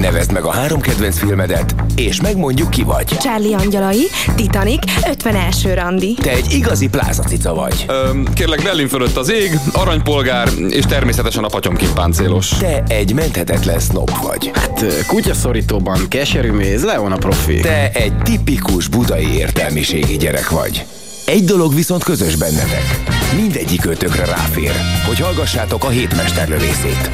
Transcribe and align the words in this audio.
Nevezd 0.00 0.32
meg 0.32 0.44
a 0.44 0.50
három 0.50 0.80
kedvenc 0.80 1.18
filmedet, 1.18 1.74
és 1.96 2.20
megmondjuk 2.20 2.70
ki 2.70 2.82
vagy. 2.82 3.06
Charlie 3.06 3.54
Angyalai, 3.54 4.06
Titanic, 4.34 4.82
51. 5.10 5.74
randi. 5.74 6.14
Te 6.14 6.30
egy 6.30 6.52
igazi 6.52 6.88
plázacica 6.88 7.54
vagy. 7.54 7.84
Öm, 7.88 8.24
kérlek, 8.34 8.62
Berlin 8.62 8.88
fölött 8.88 9.16
az 9.16 9.30
ég, 9.30 9.58
aranypolgár, 9.72 10.48
és 10.68 10.84
természetesen 10.84 11.44
a 11.44 11.48
patyomkin 11.48 11.88
páncélos. 11.94 12.48
Te 12.48 12.82
egy 12.88 13.14
menthetetlen 13.14 13.78
snob 13.78 14.10
vagy. 14.22 14.50
Hát 14.54 14.84
kutyaszorítóban 15.06 16.08
keserű 16.08 16.50
méz, 16.50 16.84
Leon 16.84 17.12
a 17.12 17.16
profi. 17.16 17.60
Te 17.60 17.90
egy 17.92 18.18
tipikus 18.18 18.88
budai 18.88 19.36
értelmiségi 19.36 20.16
gyerek 20.16 20.50
vagy. 20.50 20.84
Egy 21.26 21.44
dolog 21.44 21.74
viszont 21.74 22.04
közös 22.04 22.36
bennetek. 22.36 23.02
Mindegyik 23.36 23.84
ötökre 23.84 24.24
ráfér, 24.24 24.72
hogy 25.06 25.18
hallgassátok 25.20 25.84
a 25.84 25.88
hétmesterlövészét. 25.88 27.10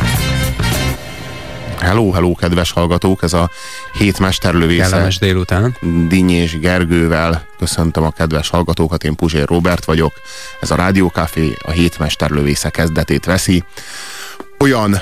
Hello, 1.78 2.10
hello, 2.10 2.34
kedves 2.34 2.70
hallgatók! 2.72 3.22
Ez 3.22 3.32
a 3.32 3.50
hét 3.98 4.18
mesterlövésze. 4.18 4.88
Kellemes 4.88 5.18
délután. 5.18 5.76
Dinny 6.08 6.30
és 6.30 6.58
Gergővel 6.58 7.46
köszöntöm 7.58 8.04
a 8.04 8.10
kedves 8.10 8.48
hallgatókat, 8.48 9.04
én 9.04 9.14
Puzsér 9.14 9.46
Robert 9.46 9.84
vagyok. 9.84 10.12
Ez 10.60 10.70
a 10.70 10.74
Rádiókafé 10.74 11.56
a 11.62 11.70
hét 11.70 11.98
mesterlövésze 11.98 12.70
kezdetét 12.70 13.24
veszi. 13.24 13.64
Olyan 14.58 15.00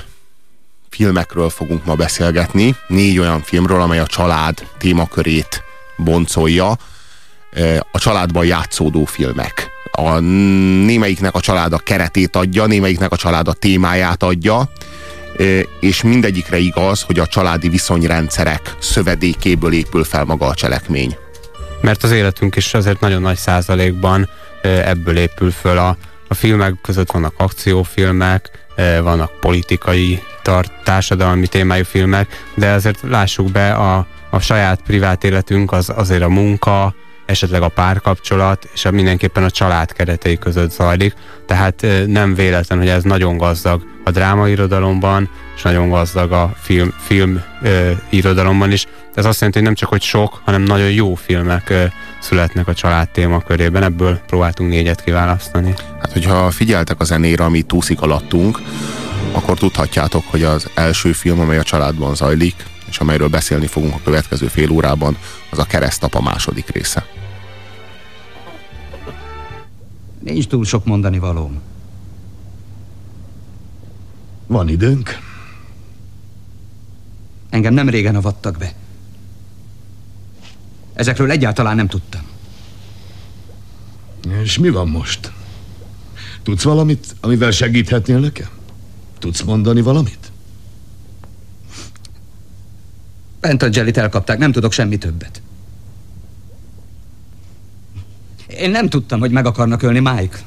filmekről 0.91 1.51
fogunk 1.51 1.85
ma 1.85 1.95
beszélgetni, 1.95 2.77
négy 2.87 3.19
olyan 3.19 3.43
filmről, 3.43 3.81
amely 3.81 3.99
a 3.99 4.07
család 4.07 4.67
témakörét 4.79 5.63
boncolja, 5.97 6.77
a 7.93 7.99
családban 7.99 8.45
játszódó 8.45 9.05
filmek. 9.05 9.71
A 9.93 10.19
némelyiknek 10.19 11.35
a 11.35 11.41
család 11.41 11.73
a 11.73 11.79
keretét 11.79 12.37
adja, 12.37 12.67
némelyiknek 12.67 13.13
a 13.13 13.17
család 13.17 13.49
a 13.49 13.53
témáját 13.53 14.23
adja, 14.23 14.71
és 15.81 16.03
mindegyikre 16.03 16.59
igaz, 16.59 17.03
hogy 17.03 17.19
a 17.19 17.27
családi 17.27 17.69
viszonyrendszerek 17.69 18.75
szövedékéből 18.79 19.73
épül 19.73 20.05
fel 20.05 20.25
maga 20.25 20.47
a 20.47 20.55
cselekmény. 20.55 21.17
Mert 21.81 22.03
az 22.03 22.11
életünk 22.11 22.57
is 22.57 22.75
azért 22.75 23.01
nagyon 23.01 23.21
nagy 23.21 23.37
százalékban 23.37 24.29
ebből 24.63 25.17
épül 25.17 25.51
föl. 25.51 25.79
A, 25.79 25.97
a 26.29 26.35
filmek 26.35 26.75
között 26.83 27.11
vannak 27.11 27.35
akciófilmek, 27.37 28.51
vannak 29.03 29.41
politikai 29.41 30.23
tart, 30.43 30.73
társadalmi 30.85 31.47
témájú 31.47 31.85
filmek, 31.85 32.45
de 32.55 32.71
azért 32.71 32.99
lássuk 33.03 33.51
be, 33.51 33.75
a, 33.75 34.07
a 34.31 34.41
saját 34.41 34.81
privát 34.83 35.25
életünk 35.25 35.73
az 35.73 35.91
azért 35.95 36.23
a 36.23 36.29
munka, 36.29 36.95
esetleg 37.27 37.63
a 37.63 37.69
párkapcsolat, 37.69 38.69
és 38.75 38.85
a 38.85 38.91
mindenképpen 38.91 39.45
a 39.45 39.51
család 39.51 39.93
keretei 39.93 40.39
között 40.39 40.71
zajlik. 40.71 41.15
Tehát 41.47 41.87
nem 42.07 42.35
véletlen, 42.35 42.79
hogy 42.79 42.89
ez 42.89 43.03
nagyon 43.03 43.37
gazdag 43.37 43.83
a 44.05 44.11
drámairodalomban, 44.11 45.31
és 45.57 45.63
nagyon 45.63 45.89
gazdag 45.89 46.33
a 46.33 46.55
film, 46.61 46.95
film 46.99 47.43
ö, 47.63 47.91
irodalomban 48.11 48.73
is. 48.73 48.87
Ez 49.15 49.25
azt 49.25 49.37
jelenti, 49.37 49.59
hogy 49.59 49.67
nem 49.69 49.77
csak, 49.77 49.89
hogy 49.89 50.03
sok, 50.03 50.41
hanem 50.45 50.63
nagyon 50.63 50.91
jó 50.91 51.15
filmek 51.15 51.71
ö, 51.71 51.85
születnek 52.21 52.69
a 52.69 52.75
család 52.75 53.09
témakörében. 53.09 53.83
Ebből 53.83 54.19
próbáltunk 54.27 54.71
négyet 54.71 55.05
kiválasztani. 55.05 55.75
Hát, 56.01 56.13
hogyha 56.13 56.51
figyeltek 56.51 57.01
a 57.01 57.05
zenére, 57.05 57.45
ami 57.45 57.63
túszik 57.63 58.01
alattunk, 58.01 58.59
akkor 59.33 59.59
tudhatjátok, 59.59 60.25
hogy 60.27 60.43
az 60.43 60.71
első 60.75 61.13
film, 61.13 61.41
amely 61.41 61.59
a 61.59 61.63
családban 61.63 62.15
zajlik, 62.15 62.55
és 62.93 62.99
amelyről 62.99 63.29
beszélni 63.29 63.67
fogunk 63.67 63.95
a 63.95 64.01
következő 64.05 64.47
fél 64.47 64.71
órában, 64.71 65.17
az 65.51 65.59
a 65.59 65.65
keresztapa 65.65 66.21
második 66.21 66.69
része. 66.69 67.07
Nincs 70.19 70.47
túl 70.47 70.65
sok 70.65 70.85
mondani 70.85 71.19
valóm. 71.19 71.61
Van 74.47 74.69
időnk? 74.69 75.19
Engem 77.51 77.75
nem 77.75 77.89
régen 77.89 78.17
avattak 78.17 78.57
be. 78.59 78.73
Ezekről 80.93 81.31
egyáltalán 81.31 81.77
nem 81.77 81.89
tudtam. 81.89 82.23
És 84.43 84.59
mi 84.59 84.69
van 84.69 84.89
most? 84.89 85.33
Tudsz 86.43 86.63
valamit, 86.63 87.17
amivel 87.21 87.51
segíthetnél 87.51 88.19
nekem? 88.19 88.49
Tudsz 89.19 89.43
mondani 89.43 89.81
valamit? 89.81 90.22
Jellit 93.73 93.97
elkapták, 93.97 94.39
nem 94.39 94.53
tudok 94.53 94.73
semmi 94.73 94.99
többet. 94.99 95.43
Én 98.47 98.71
nem 98.71 98.89
tudtam, 98.89 99.21
hogy 99.21 99.31
meg 99.31 99.47
akarnak 99.47 99.83
ölni 99.83 99.99
Mike. 99.99 100.39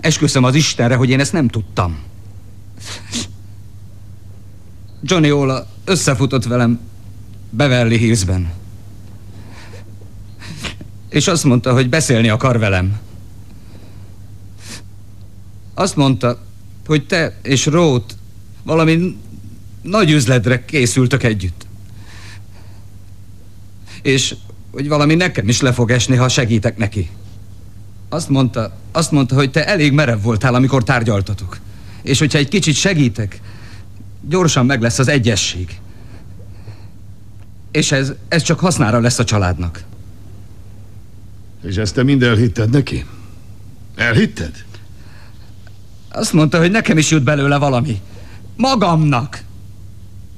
Esküszöm 0.00 0.44
az 0.44 0.54
Istenre, 0.54 0.94
hogy 0.94 1.10
én 1.10 1.20
ezt 1.20 1.32
nem 1.32 1.48
tudtam. 1.48 1.98
Johnny 5.02 5.30
Ola 5.30 5.66
összefutott 5.84 6.44
velem 6.44 6.80
Beverly 7.50 7.96
Hillsben. 7.96 8.52
És 11.08 11.26
azt 11.26 11.44
mondta, 11.44 11.72
hogy 11.72 11.88
beszélni 11.88 12.28
akar 12.28 12.58
velem. 12.58 12.98
Azt 15.74 15.96
mondta, 15.96 16.38
hogy 16.86 17.06
te 17.06 17.38
és 17.42 17.66
Rót 17.66 18.16
valami 18.62 19.18
nagy 19.82 20.10
üzletre 20.10 20.64
készültök 20.64 21.22
együtt. 21.22 21.66
És 24.02 24.34
hogy 24.70 24.88
valami 24.88 25.14
nekem 25.14 25.48
is 25.48 25.60
le 25.60 25.72
fog 25.72 25.90
esni, 25.90 26.16
ha 26.16 26.28
segítek 26.28 26.76
neki. 26.76 27.10
Azt 28.08 28.28
mondta, 28.28 28.76
azt 28.92 29.10
mondta, 29.10 29.34
hogy 29.34 29.50
te 29.50 29.66
elég 29.66 29.92
merev 29.92 30.22
voltál, 30.22 30.54
amikor 30.54 30.84
tárgyaltatok. 30.84 31.58
És 32.02 32.18
hogyha 32.18 32.38
egy 32.38 32.48
kicsit 32.48 32.74
segítek, 32.74 33.40
gyorsan 34.20 34.66
meg 34.66 34.80
lesz 34.80 34.98
az 34.98 35.08
egyesség. 35.08 35.80
És 37.70 37.92
ez, 37.92 38.12
ez 38.28 38.42
csak 38.42 38.60
hasznára 38.60 39.00
lesz 39.00 39.18
a 39.18 39.24
családnak. 39.24 39.84
És 41.62 41.76
ezt 41.76 41.94
te 41.94 42.02
mind 42.02 42.22
elhitted 42.22 42.70
neki? 42.70 43.04
Elhitted? 43.94 44.64
Azt 46.08 46.32
mondta, 46.32 46.58
hogy 46.58 46.70
nekem 46.70 46.98
is 46.98 47.10
jut 47.10 47.22
belőle 47.22 47.56
valami. 47.56 48.00
Magamnak. 48.56 49.42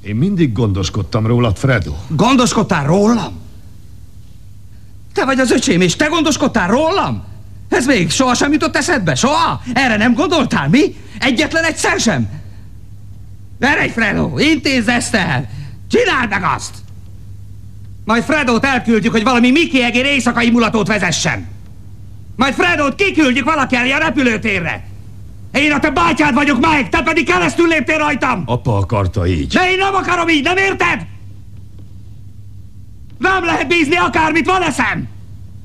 Én 0.03 0.15
mindig 0.15 0.51
gondoskodtam 0.51 1.27
rólad, 1.27 1.57
Fredo. 1.57 1.93
Gondoskodtál 2.07 2.85
rólam? 2.85 3.41
Te 5.13 5.25
vagy 5.25 5.39
az 5.39 5.51
öcsém, 5.51 5.81
és 5.81 5.95
te 5.95 6.05
gondoskodtál 6.05 6.67
rólam? 6.67 7.23
Ez 7.69 7.85
még 7.85 8.09
sohasem 8.09 8.51
jutott 8.51 8.75
eszedbe? 8.75 9.15
Soha? 9.15 9.61
Erre 9.73 9.97
nem 9.97 10.13
gondoltál, 10.13 10.69
mi? 10.69 10.95
Egyetlen 11.19 11.63
egyszer 11.63 11.99
sem? 11.99 12.29
Eredj, 13.59 13.91
Fredo, 13.91 14.37
intézz 14.37 14.87
ezt 14.87 15.15
el! 15.15 15.49
Csináld 15.87 16.29
meg 16.29 16.43
azt! 16.55 16.73
Majd 18.05 18.23
Fredót 18.23 18.65
elküldjük, 18.65 19.11
hogy 19.11 19.23
valami 19.23 19.51
Miki 19.51 19.83
egér 19.83 20.05
éjszakai 20.05 20.49
mulatót 20.49 20.87
vezessen. 20.87 21.47
Majd 22.35 22.53
Fredót 22.53 22.95
kiküldjük 22.95 23.45
valaki 23.45 23.75
elé 23.75 23.91
a 23.91 23.97
repülőtérre. 23.97 24.83
Én 25.53 25.71
a 25.71 25.79
te 25.79 25.89
bátyád 25.89 26.33
vagyok, 26.33 26.55
Mike, 26.55 26.89
te 26.89 27.01
pedig 27.01 27.25
keresztül 27.25 27.67
léptél 27.67 27.97
rajtam! 27.97 28.43
Apa 28.45 28.77
akarta 28.77 29.27
így. 29.27 29.53
De 29.53 29.71
én 29.71 29.77
nem 29.77 29.95
akarom 29.95 30.29
így, 30.29 30.43
nem 30.43 30.57
érted? 30.57 31.05
Nem 33.17 33.45
lehet 33.45 33.67
bízni 33.67 33.95
akármit, 33.95 34.45
van 34.45 34.63
eszem! 34.63 35.07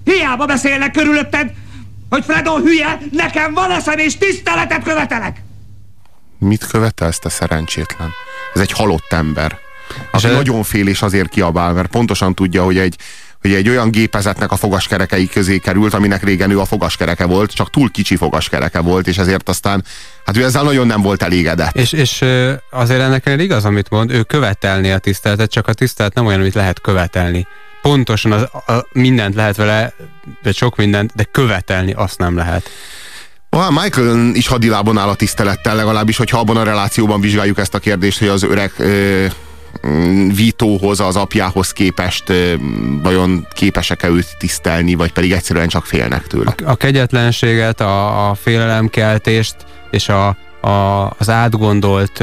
Hiába 0.04 0.46
beszélnek 0.46 0.90
körülötted, 0.90 1.52
hogy 2.10 2.24
Fredo 2.24 2.56
hülye, 2.56 2.98
nekem 3.12 3.54
van 3.54 3.70
eszem 3.70 3.98
és 3.98 4.16
tiszteletet 4.16 4.82
követelek! 4.82 5.42
Mit 6.38 6.66
követelsz, 6.66 7.18
te 7.18 7.28
szerencsétlen? 7.28 8.08
Ez 8.54 8.60
egy 8.60 8.72
halott 8.72 9.12
ember. 9.12 9.58
Aki 10.12 10.26
és 10.26 10.32
nagyon 10.32 10.62
fél 10.62 10.88
és 10.88 11.02
azért 11.02 11.28
kiabál, 11.28 11.72
mert 11.72 11.90
pontosan 11.90 12.34
tudja, 12.34 12.64
hogy 12.64 12.78
egy, 12.78 12.96
hogy 13.40 13.52
egy 13.52 13.68
olyan 13.68 13.90
gépezetnek 13.90 14.52
a 14.52 14.56
fogaskerekei 14.56 15.28
közé 15.28 15.58
került, 15.58 15.94
aminek 15.94 16.24
régen 16.24 16.50
ő 16.50 16.60
a 16.60 16.64
fogaskereke 16.64 17.24
volt, 17.24 17.52
csak 17.52 17.70
túl 17.70 17.90
kicsi 17.90 18.16
fogaskereke 18.16 18.80
volt, 18.80 19.06
és 19.06 19.18
ezért 19.18 19.48
aztán, 19.48 19.84
hát 20.24 20.36
ő 20.36 20.44
ezzel 20.44 20.62
nagyon 20.62 20.86
nem 20.86 21.02
volt 21.02 21.22
elégedett. 21.22 21.76
És, 21.76 21.92
és 21.92 22.24
azért 22.70 23.00
ennek 23.00 23.34
igaz, 23.40 23.64
amit 23.64 23.90
mond, 23.90 24.10
ő 24.10 24.22
követelni 24.22 24.90
a 24.90 24.98
tiszteletet, 24.98 25.50
csak 25.50 25.68
a 25.68 25.72
tisztelet 25.72 26.14
nem 26.14 26.26
olyan, 26.26 26.40
amit 26.40 26.54
lehet 26.54 26.80
követelni. 26.80 27.46
Pontosan 27.82 28.32
az, 28.32 28.42
a, 28.42 28.86
mindent 28.92 29.34
lehet 29.34 29.56
vele, 29.56 29.92
de 30.42 30.52
sok 30.52 30.76
mindent, 30.76 31.12
de 31.14 31.24
követelni 31.24 31.92
azt 31.92 32.18
nem 32.18 32.36
lehet. 32.36 32.70
Ah, 33.50 33.70
Michael 33.82 34.34
is 34.34 34.46
hadilában 34.46 34.98
áll 34.98 35.08
a 35.08 35.14
tisztelettel, 35.14 35.76
legalábbis, 35.76 36.16
hogyha 36.16 36.38
abban 36.38 36.56
a 36.56 36.62
relációban 36.62 37.20
vizsgáljuk 37.20 37.58
ezt 37.58 37.74
a 37.74 37.78
kérdést, 37.78 38.18
hogy 38.18 38.28
az 38.28 38.42
öreg 38.42 38.72
ö, 38.76 39.26
Vítóhoz, 40.34 41.00
az 41.00 41.16
apjához 41.16 41.72
képest 41.72 42.32
vajon 43.02 43.46
képesek-e 43.52 44.08
őt 44.08 44.36
tisztelni, 44.38 44.94
vagy 44.94 45.12
pedig 45.12 45.32
egyszerűen 45.32 45.68
csak 45.68 45.86
félnek 45.86 46.26
tőle? 46.26 46.54
A, 46.64 46.70
a 46.70 46.74
kegyetlenséget, 46.74 47.80
a, 47.80 48.28
a 48.30 48.34
félelemkeltést 48.34 49.56
és 49.90 50.08
a, 50.08 50.26
a, 50.60 51.06
az 51.18 51.28
átgondolt 51.30 52.22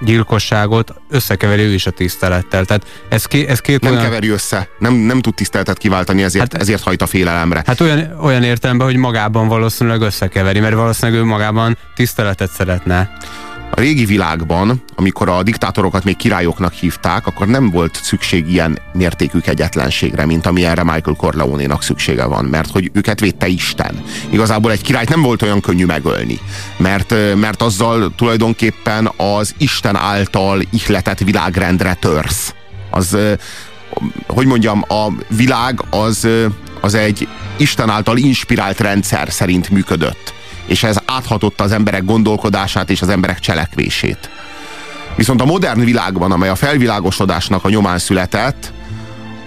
gyilkosságot 0.00 0.94
összekeveri 1.10 1.62
ő 1.62 1.72
is 1.72 1.86
a 1.86 1.90
tisztelettel. 1.90 2.64
Tehát 2.64 2.86
ez, 3.08 3.24
ké, 3.24 3.46
ez 3.46 3.60
két 3.60 3.80
nem 3.80 3.92
olyan... 3.92 4.04
keveri 4.04 4.28
össze, 4.28 4.68
nem, 4.78 4.94
nem 4.94 5.20
tud 5.20 5.34
tiszteletet 5.34 5.78
kiváltani, 5.78 6.22
ezért, 6.22 6.52
hát, 6.52 6.62
ezért 6.62 6.82
hajt 6.82 7.02
a 7.02 7.06
félelemre. 7.06 7.62
Hát 7.66 7.80
olyan, 7.80 8.16
olyan 8.20 8.42
értelemben, 8.42 8.86
hogy 8.86 8.96
magában 8.96 9.48
valószínűleg 9.48 10.00
összekeveri, 10.00 10.60
mert 10.60 10.74
valószínűleg 10.74 11.20
ő 11.20 11.24
magában 11.24 11.76
tiszteletet 11.94 12.50
szeretne. 12.50 13.10
A 13.70 13.80
régi 13.80 14.04
világban, 14.04 14.82
amikor 14.96 15.28
a 15.28 15.42
diktátorokat 15.42 16.04
még 16.04 16.16
királyoknak 16.16 16.72
hívták, 16.72 17.26
akkor 17.26 17.46
nem 17.46 17.70
volt 17.70 17.98
szükség 18.02 18.48
ilyen 18.48 18.78
mértékű 18.92 19.38
kegyetlenségre, 19.38 20.26
mint 20.26 20.46
amilyenre 20.46 20.84
Michael 20.84 21.16
Corleone-nak 21.16 21.82
szüksége 21.82 22.24
van, 22.24 22.44
mert 22.44 22.70
hogy 22.70 22.90
őket 22.92 23.20
védte 23.20 23.46
Isten. 23.46 24.02
Igazából 24.30 24.70
egy 24.70 24.82
királyt 24.82 25.08
nem 25.08 25.22
volt 25.22 25.42
olyan 25.42 25.60
könnyű 25.60 25.84
megölni, 25.84 26.38
mert, 26.76 27.14
mert 27.36 27.62
azzal 27.62 28.12
tulajdonképpen 28.16 29.12
az 29.16 29.54
Isten 29.58 29.96
által 29.96 30.60
ihletett 30.70 31.18
világrendre 31.18 31.94
törsz. 31.94 32.54
Az, 32.90 33.16
hogy 34.26 34.46
mondjam, 34.46 34.84
a 34.88 35.06
világ 35.28 35.84
az, 35.90 36.28
az 36.80 36.94
egy 36.94 37.28
Isten 37.56 37.90
által 37.90 38.16
inspirált 38.16 38.80
rendszer 38.80 39.32
szerint 39.32 39.70
működött 39.70 40.38
és 40.70 40.82
ez 40.82 40.96
áthatotta 41.04 41.64
az 41.64 41.72
emberek 41.72 42.04
gondolkodását 42.04 42.90
és 42.90 43.02
az 43.02 43.08
emberek 43.08 43.38
cselekvését. 43.38 44.30
Viszont 45.16 45.40
a 45.40 45.44
modern 45.44 45.84
világban, 45.84 46.32
amely 46.32 46.48
a 46.48 46.54
felvilágosodásnak 46.54 47.64
a 47.64 47.68
nyomán 47.68 47.98
született, 47.98 48.72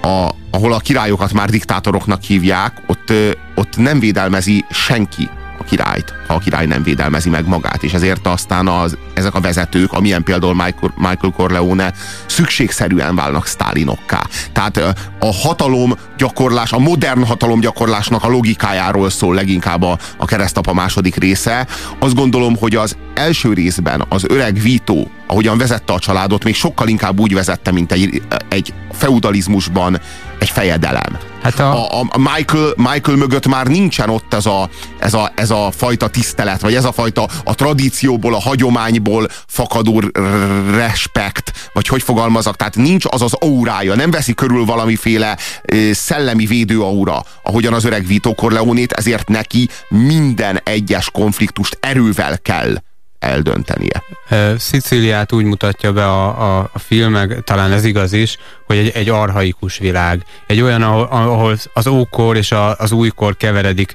a, 0.02 0.30
ahol 0.52 0.74
a 0.74 0.80
királyokat 0.80 1.34
már 1.34 1.50
diktátoroknak 1.50 2.22
hívják, 2.22 2.82
ott, 2.88 3.14
ott 3.56 3.78
nem 3.78 4.00
védelmezi 4.00 4.66
senki 4.70 5.30
a 5.64 5.70
királyt, 5.70 6.14
ha 6.28 6.34
a 6.34 6.40
király 6.40 6.66
nem 6.66 6.84
védelmezi 6.84 7.30
meg 7.30 7.48
magát, 7.48 7.84
és 7.84 7.94
ezért 7.94 8.28
aztán 8.28 8.68
az, 8.68 8.98
ezek 9.14 9.36
a 9.36 9.42
vezetők, 9.42 9.94
amilyen 9.94 10.24
például 10.24 10.54
Michael, 10.54 10.94
Michael 10.96 11.34
Corleone, 11.36 11.94
szükségszerűen 12.26 13.16
válnak 13.16 13.48
Stalinokká. 13.48 14.28
Tehát 14.52 14.78
a 15.20 15.34
hatalom 15.34 15.94
gyakorlás, 16.18 16.72
a 16.72 16.80
modern 16.80 17.26
hatalom 17.26 17.60
gyakorlásnak 17.60 18.24
a 18.24 18.28
logikájáról 18.28 19.10
szól 19.10 19.36
leginkább 19.36 19.82
a, 19.82 19.98
a 20.18 20.26
keresztapa 20.26 20.74
második 20.74 21.16
része. 21.16 21.68
Azt 22.00 22.16
gondolom, 22.16 22.58
hogy 22.58 22.76
az 22.76 22.98
első 23.14 23.54
részben 23.54 24.06
az 24.10 24.26
öreg 24.28 24.62
Vito, 24.62 25.04
ahogyan 25.28 25.58
vezette 25.58 25.94
a 25.94 26.00
családot, 26.00 26.44
még 26.44 26.56
sokkal 26.56 26.88
inkább 26.88 27.20
úgy 27.20 27.34
vezette, 27.34 27.72
mint 27.72 27.92
egy, 27.92 28.22
egy 28.50 28.74
feudalizmusban 28.92 30.00
egy 30.40 30.50
fejedelem. 30.50 31.18
Hát 31.44 31.60
a... 31.60 32.00
A, 32.00 32.06
a 32.10 32.18
Michael, 32.18 32.74
Michael 32.76 33.18
mögött 33.18 33.48
már 33.48 33.68
nincsen 33.68 34.10
ott 34.10 34.34
ez 34.34 34.46
a, 34.46 34.70
ez, 35.00 35.14
a, 35.14 35.32
ez 35.36 35.50
a 35.50 35.72
fajta 35.72 36.08
tisztelet, 36.08 36.62
vagy 36.62 36.76
ez 36.76 36.86
a 36.86 36.92
fajta 36.92 37.28
a 37.44 37.56
tradícióból, 37.56 38.34
a 38.34 38.40
hagyományból 38.40 39.28
fakadó 39.48 40.02
respekt, 40.72 41.70
vagy 41.74 41.88
hogy 41.88 42.02
fogalmazok, 42.02 42.56
tehát 42.56 42.76
nincs 42.76 43.06
az 43.10 43.22
az 43.22 43.34
aurája, 43.34 43.96
nem 43.96 44.12
veszi 44.12 44.34
körül 44.34 44.66
valamiféle 44.66 45.38
szellemi 45.92 46.46
védőaura, 46.46 47.24
ahogyan 47.44 47.74
az 47.74 47.84
öreg 47.84 48.08
Vito 48.08 48.34
Corleonét, 48.34 48.92
ezért 48.92 49.28
neki 49.28 49.70
minden 49.90 50.62
egyes 50.64 51.10
konfliktust 51.12 51.78
erővel 51.82 52.40
kell 52.40 52.76
eldöntenie. 53.24 54.04
Szicíliát 54.58 55.32
úgy 55.34 55.44
mutatja 55.44 55.92
be 55.94 56.06
a, 56.06 56.58
a, 56.58 56.70
a 56.74 56.80
film, 56.80 57.18
talán 57.44 57.72
ez 57.72 57.86
igaz 57.86 58.14
is, 58.14 58.38
hogy 58.66 58.78
egy, 58.78 58.90
egy 58.90 59.10
arhaikus 59.10 59.78
világ. 59.78 60.24
Egy 60.48 60.62
olyan, 60.62 60.82
ahol, 60.82 61.08
ahol 61.10 61.58
az 61.74 61.88
ókor 61.88 62.38
és 62.38 62.52
a, 62.52 62.76
az 62.78 62.92
újkor 62.92 63.38
keveredik. 63.38 63.94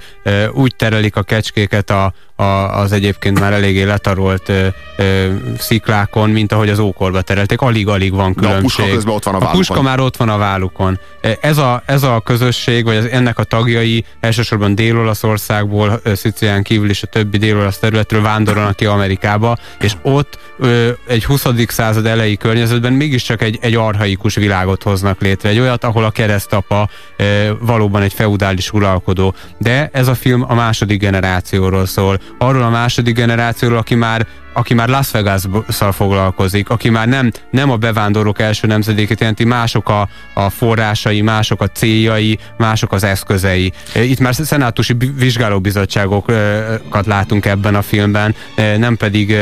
Úgy 0.53 0.77
terelik 0.77 1.17
a 1.17 1.23
kecskéket 1.23 1.91
a, 1.91 2.13
a, 2.39 2.79
az 2.79 2.93
egyébként 2.93 3.41
már 3.41 3.53
eléggé 3.53 3.83
letarolt 3.83 4.49
ö, 4.49 4.67
ö, 4.97 5.27
sziklákon, 5.59 6.31
mint 6.31 6.53
ahogy 6.53 6.69
az 6.69 6.79
ókorba 6.79 7.21
terelték. 7.21 7.61
Alig-alig 7.61 8.15
van 8.15 8.35
különbség. 8.35 8.87
De 8.87 8.93
a 8.93 8.95
puska 8.95 9.13
ott 9.13 9.25
van 9.25 9.35
a, 9.35 9.49
a 9.49 9.51
puska 9.51 9.83
már 9.83 10.01
ott 10.01 10.17
van 10.17 10.29
a 10.29 10.37
vállukon. 10.37 10.99
Ez 11.41 11.59
a, 11.59 11.83
ez 11.87 12.03
a 12.03 12.21
közösség, 12.25 12.85
vagy 12.85 12.97
az, 12.97 13.05
ennek 13.05 13.39
a 13.39 13.45
tagjai 13.45 14.05
elsősorban 14.21 14.75
Dél-Olaszországból, 14.75 16.01
Szicilián 16.15 16.63
kívül 16.63 16.91
is 16.91 17.03
a 17.03 17.07
többi 17.07 17.39
dél-olasz 17.39 17.79
területről 17.79 18.23
vándorolnak 18.23 18.77
ki 18.77 18.87
Amerikába, 18.87 19.57
és 19.81 19.93
ott 20.03 20.39
ö, 20.59 20.91
egy 21.07 21.25
20. 21.25 21.47
század 21.67 22.07
elejé 22.07 22.35
környezetben 22.35 22.93
mégiscsak 22.93 23.43
egy, 23.43 23.59
egy 23.61 23.75
arhaikus 23.75 24.35
világot 24.35 24.83
hoznak 24.83 25.21
létre. 25.21 25.49
Egy 25.49 25.59
olyat, 25.59 25.85
ahol 25.85 26.05
a 26.05 26.11
keresztapa 26.11 26.89
ö, 27.17 27.51
valóban 27.61 28.03
egy 28.03 28.13
feudális 28.13 28.73
uralkodó. 28.73 29.35
De 29.59 29.91
ez 29.93 30.09
a 30.09 30.15
film 30.15 30.45
a 30.49 30.55
második 30.55 31.01
generációról 31.01 31.87
szól 31.87 32.21
arról 32.39 32.63
a 32.63 32.71
második 32.71 33.15
generációról, 33.15 33.79
aki 33.79 33.95
már 33.95 34.27
aki 34.59 34.75
már 34.75 34.89
Las 34.89 35.11
Vegas-szal 35.11 35.93
foglalkozik, 35.93 36.69
aki 36.71 36.89
már 36.89 37.09
nem, 37.09 37.33
nem 37.51 37.71
a 37.71 37.77
bevándorlók 37.77 38.41
első 38.41 38.67
nemzedékét 38.67 39.21
jelenti, 39.21 39.45
mások 39.45 39.89
a, 39.89 40.09
a 40.35 40.51
forrásai, 40.51 41.21
mások 41.21 41.63
a 41.63 41.69
céljai, 41.69 42.39
mások 42.57 42.93
az 42.93 43.05
eszközei. 43.05 43.73
Itt 43.95 44.19
már 44.19 44.35
szenátusi 44.35 44.97
vizsgálóbizottságokat 45.17 47.07
látunk 47.07 47.47
ebben 47.47 47.75
a 47.75 47.83
filmben, 47.83 48.35
nem 48.79 48.97
pedig 48.97 49.37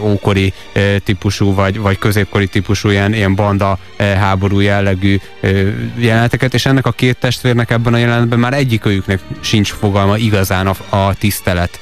ókori 0.00 0.52
típusú, 1.04 1.54
vagy, 1.54 1.78
vagy 1.78 1.98
középkori 1.98 2.46
típusú 2.46 2.88
ilyen, 2.88 3.14
ilyen 3.14 3.34
banda 3.34 3.78
háború 3.98 4.60
jellegű 4.60 5.18
jeleneteket, 5.96 6.54
és 6.54 6.66
ennek 6.66 6.86
a 6.86 6.92
két 6.92 7.16
testvérnek 7.16 7.70
ebben 7.70 7.94
a 7.94 7.98
jelenetben 7.98 8.38
már 8.38 8.54
egyikőjüknek 8.54 9.20
sincs 9.40 9.72
fogalma 9.72 10.16
igazán 10.16 10.66
a, 10.66 10.96
a 10.96 11.14
tisztelet 11.14 11.80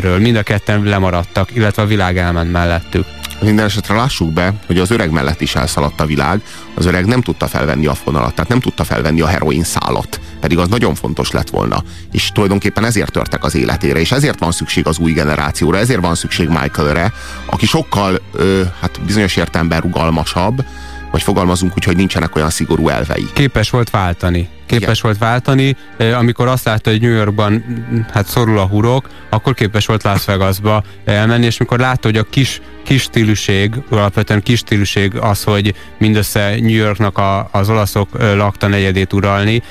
ről 0.00 0.18
mind 0.18 0.36
a 0.36 0.42
ketten 0.42 0.82
lemaradtak, 0.82 1.54
illetve 1.54 1.82
a 1.82 1.86
világ 1.86 2.18
elment 2.18 2.52
mellettük. 2.52 3.06
Minden 3.40 3.64
esetre 3.64 3.94
lássuk 3.94 4.32
be, 4.32 4.54
hogy 4.66 4.78
az 4.78 4.90
öreg 4.90 5.10
mellett 5.10 5.40
is 5.40 5.54
elszaladt 5.54 6.00
a 6.00 6.06
világ, 6.06 6.42
az 6.74 6.86
öreg 6.86 7.06
nem 7.06 7.20
tudta 7.20 7.46
felvenni 7.46 7.86
a 7.86 7.94
fonalat, 7.94 8.34
tehát 8.34 8.50
nem 8.50 8.60
tudta 8.60 8.84
felvenni 8.84 9.20
a 9.20 9.26
heroin 9.26 9.64
szálat, 9.64 10.20
pedig 10.40 10.58
az 10.58 10.68
nagyon 10.68 10.94
fontos 10.94 11.30
lett 11.30 11.50
volna. 11.50 11.82
És 12.12 12.30
tulajdonképpen 12.32 12.84
ezért 12.84 13.12
törtek 13.12 13.44
az 13.44 13.54
életére, 13.54 13.98
és 14.00 14.12
ezért 14.12 14.38
van 14.38 14.52
szükség 14.52 14.86
az 14.86 14.98
új 14.98 15.12
generációra, 15.12 15.78
ezért 15.78 16.00
van 16.00 16.14
szükség 16.14 16.48
Michaelre, 16.48 17.12
aki 17.46 17.66
sokkal, 17.66 18.20
ö, 18.32 18.62
hát 18.80 19.00
bizonyos 19.06 19.36
értelemben 19.36 19.80
rugalmasabb, 19.80 20.64
vagy 21.10 21.22
fogalmazunk 21.22 21.72
úgy, 21.76 21.84
hogy 21.84 21.96
nincsenek 21.96 22.36
olyan 22.36 22.50
szigorú 22.50 22.88
elvei. 22.88 23.26
Képes 23.32 23.70
volt 23.70 23.90
váltani 23.90 24.48
képes 24.66 24.98
Igen. 24.98 25.00
volt 25.02 25.18
váltani. 25.18 25.76
Amikor 26.18 26.48
azt 26.48 26.64
látta, 26.64 26.90
hogy 26.90 27.00
New 27.00 27.14
Yorkban 27.14 27.64
hát 28.12 28.26
szorul 28.26 28.58
a 28.58 28.66
hurok, 28.66 29.08
akkor 29.30 29.54
képes 29.54 29.86
volt 29.86 30.02
Las 30.02 30.24
Vegasba 30.24 30.82
elmenni, 31.04 31.46
és 31.46 31.58
mikor 31.58 31.78
látta, 31.78 32.08
hogy 32.08 32.16
a 32.16 32.22
kis, 32.22 32.60
kis 32.84 33.02
stíluség, 33.02 33.74
alapvetően 33.90 34.42
kis 34.42 34.58
stíluség 34.58 35.14
az, 35.14 35.42
hogy 35.42 35.74
mindössze 35.98 36.54
New 36.60 36.74
Yorknak 36.74 37.18
a, 37.18 37.48
az 37.52 37.68
olaszok 37.68 38.08
lakta 38.34 38.66
negyedét 38.66 39.12
uralni, 39.12 39.62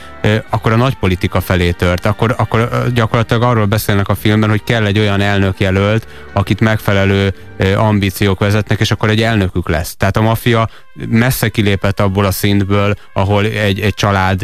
akkor 0.50 0.72
a 0.72 0.76
nagy 0.76 0.96
politika 0.96 1.42
felé 1.42 1.72
tört. 1.72 2.06
Akkor, 2.06 2.36
akkor 2.38 2.88
gyakorlatilag 2.94 3.44
arról 3.44 3.66
beszélnek 3.66 4.08
a 4.08 4.16
filmben, 4.16 4.50
hogy 4.50 4.64
kell 4.64 4.86
egy 4.86 5.00
olyan 5.00 5.22
elnök 5.22 5.60
jelölt, 5.60 6.08
akit 6.34 6.60
megfelelő 6.60 7.34
ambíciók 7.78 8.40
vezetnek, 8.40 8.80
és 8.80 8.92
akkor 8.92 9.10
egy 9.10 9.22
elnökük 9.22 9.70
lesz. 9.70 9.96
Tehát 9.96 10.18
a 10.18 10.22
maffia 10.22 10.70
messze 11.10 11.50
kilépett 11.50 12.00
abból 12.00 12.26
a 12.26 12.32
szintből, 12.32 12.94
ahol 13.14 13.46
egy, 13.46 13.80
egy 13.80 13.94
család 13.94 14.42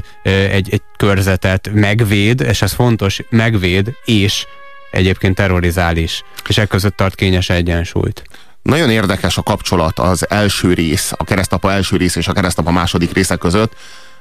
egy, 0.49 0.73
egy 0.73 0.81
körzetet 0.97 1.69
megvéd, 1.73 2.41
és 2.41 2.61
ez 2.61 2.73
fontos, 2.73 3.21
megvéd, 3.29 3.93
és 4.05 4.45
egyébként 4.91 5.35
terrorizál 5.35 5.97
is. 5.97 6.23
És 6.47 6.57
e 6.57 6.65
között 6.65 6.95
tart 6.95 7.15
kényes 7.15 7.49
egyensúlyt. 7.49 8.23
Nagyon 8.61 8.89
érdekes 8.89 9.37
a 9.37 9.43
kapcsolat 9.43 9.99
az 9.99 10.29
első 10.29 10.73
rész, 10.73 11.11
a 11.17 11.23
keresztapa 11.23 11.71
első 11.71 11.97
rész 11.97 12.15
és 12.15 12.27
a 12.27 12.33
keresztapa 12.33 12.71
második 12.71 13.13
része 13.13 13.35
között. 13.35 13.73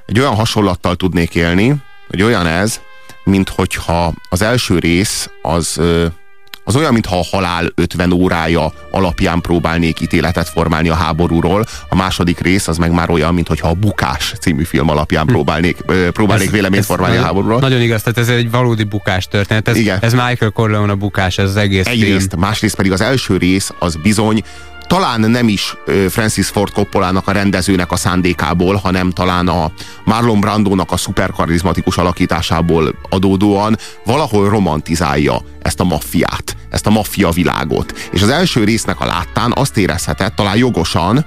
Egy 0.07 0.19
olyan 0.19 0.35
hasonlattal 0.35 0.97
tudnék 0.97 1.35
élni, 1.35 1.75
hogy 2.09 2.23
olyan 2.23 2.47
ez, 2.47 2.81
mint 3.25 3.49
hogyha 3.49 4.13
az 4.29 4.43
első 4.43 4.79
rész 4.79 5.31
az 5.43 5.81
az 6.65 6.77
olyan, 6.77 6.93
mintha 6.93 7.19
a 7.19 7.25
halál 7.31 7.73
50 7.75 8.13
órája 8.13 8.73
alapján 8.91 9.41
próbálnék 9.41 10.01
ítéletet 10.01 10.49
formálni 10.49 10.89
a 10.89 10.95
háborúról. 10.95 11.65
A 11.89 11.95
második 11.95 12.41
rész 12.41 12.69
az 12.69 12.77
meg 12.77 12.93
már 12.93 13.11
olyan, 13.11 13.35
mintha 13.35 13.69
a 13.69 13.75
Bukás 13.75 14.35
című 14.41 14.63
film 14.63 14.89
alapján 14.89 15.25
hm. 15.25 15.31
próbálnék, 15.33 15.77
próbálnék 16.13 16.47
ez, 16.47 16.53
véleményt 16.53 16.83
ez 16.83 16.87
formálni 16.87 17.17
a 17.17 17.23
háborúról. 17.23 17.61
Nagyon 17.61 17.81
igaz, 17.81 18.03
tehát 18.03 18.19
ez 18.19 18.29
egy 18.29 18.51
valódi 18.51 18.85
bukás 18.85 19.29
történet. 19.29 19.69
Ez, 19.69 19.77
Igen. 19.77 19.99
ez 20.01 20.13
Michael 20.13 20.51
Corleone 20.51 20.93
a 20.93 20.97
bukás, 20.97 21.39
ez 21.39 21.49
az 21.49 21.57
egész 21.57 21.87
Egyrészt, 21.87 22.29
film. 22.29 22.41
másrészt 22.41 22.77
pedig 22.77 22.93
az 22.93 23.01
első 23.01 23.37
rész 23.37 23.73
az 23.79 23.95
bizony 23.95 24.43
talán 24.91 25.21
nem 25.21 25.49
is 25.49 25.77
Francis 26.09 26.49
Ford 26.49 26.73
Coppolának 26.73 27.29
a 27.29 27.33
rendezőnek 27.33 27.93
a 27.93 27.97
szándékából, 27.97 28.75
hanem 28.75 29.11
talán 29.11 29.49
a 29.49 29.71
Marlon 30.05 30.41
Brandónak 30.41 30.93
a 30.93 30.97
szuperkarizmatikus 30.97 31.97
alakításából 31.97 32.95
adódóan 33.11 33.77
valahol 34.05 34.49
romantizálja 34.49 35.41
ezt 35.63 35.81
a 35.81 35.85
maffiát, 35.85 36.57
ezt 36.71 36.87
a 36.87 36.91
maffia 36.91 37.31
világot. 37.31 38.09
És 38.13 38.23
az 38.23 38.29
első 38.29 38.65
résznek 38.65 39.01
a 39.01 39.05
láttán 39.05 39.53
azt 39.55 39.77
érezhetett, 39.77 40.35
talán 40.35 40.57
jogosan, 40.57 41.27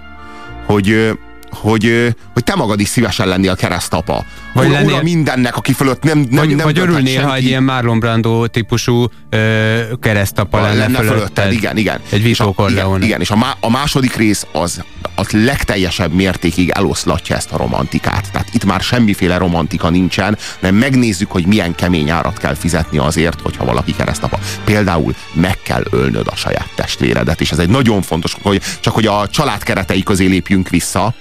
hogy, 0.65 1.17
hogy, 1.53 2.15
hogy 2.33 2.43
te 2.43 2.55
magad 2.55 2.79
is 2.79 2.87
szívesen 2.87 3.27
lennél 3.27 3.55
keresztapa. 3.55 4.25
Vagy 4.53 4.65
Ura, 4.65 4.73
lennél- 4.75 4.93
ura 4.93 5.03
mindennek, 5.03 5.55
aki 5.57 5.73
fölött 5.73 6.03
nem, 6.03 6.17
nem, 6.17 6.27
Vagy, 6.31 6.55
nem 6.55 6.65
vagy 6.65 6.79
örülnél, 6.79 7.15
ha 7.21 7.27
senki. 7.27 7.37
egy 7.37 7.45
ilyen 7.45 7.63
Marlon 7.63 7.99
Brando 7.99 8.47
típusú 8.47 9.05
ö, 9.29 9.81
keresztapa 10.01 10.61
lenne, 10.61 10.75
lenne 10.77 10.97
fölötted. 10.97 11.17
fölötted, 11.17 11.51
igen, 11.51 11.77
igen. 11.77 11.99
Egy 12.09 12.23
Vito 12.23 12.53
igen, 12.69 13.01
igen, 13.01 13.19
és 13.21 13.29
a, 13.31 13.35
má, 13.35 13.55
a 13.59 13.69
második 13.69 14.15
rész 14.15 14.45
az 14.51 14.83
a 15.15 15.23
legteljesebb 15.31 16.13
mértékig 16.13 16.69
eloszlatja 16.69 17.35
ezt 17.35 17.51
a 17.51 17.57
romantikát. 17.57 18.31
Tehát 18.31 18.47
itt 18.53 18.65
már 18.65 18.81
semmiféle 18.81 19.37
romantika 19.37 19.89
nincsen, 19.89 20.37
nem 20.59 20.75
megnézzük, 20.75 21.31
hogy 21.31 21.45
milyen 21.45 21.75
kemény 21.75 22.09
árat 22.09 22.37
kell 22.37 22.53
fizetni 22.55 22.97
azért, 22.97 23.41
hogyha 23.41 23.65
valaki 23.65 23.95
keresztapa. 23.95 24.39
Például 24.63 25.15
meg 25.33 25.57
kell 25.63 25.83
ölnöd 25.89 26.27
a 26.27 26.35
saját 26.35 26.69
testvéredet, 26.75 27.41
és 27.41 27.51
ez 27.51 27.59
egy 27.59 27.69
nagyon 27.69 28.01
fontos, 28.01 28.35
hogy 28.41 28.61
csak 28.79 28.93
hogy 28.93 29.05
a 29.05 29.27
család 29.27 29.63
keretei 29.63 30.03
közé 30.03 30.25
lépjünk 30.25 30.69
vissza, 30.69 31.13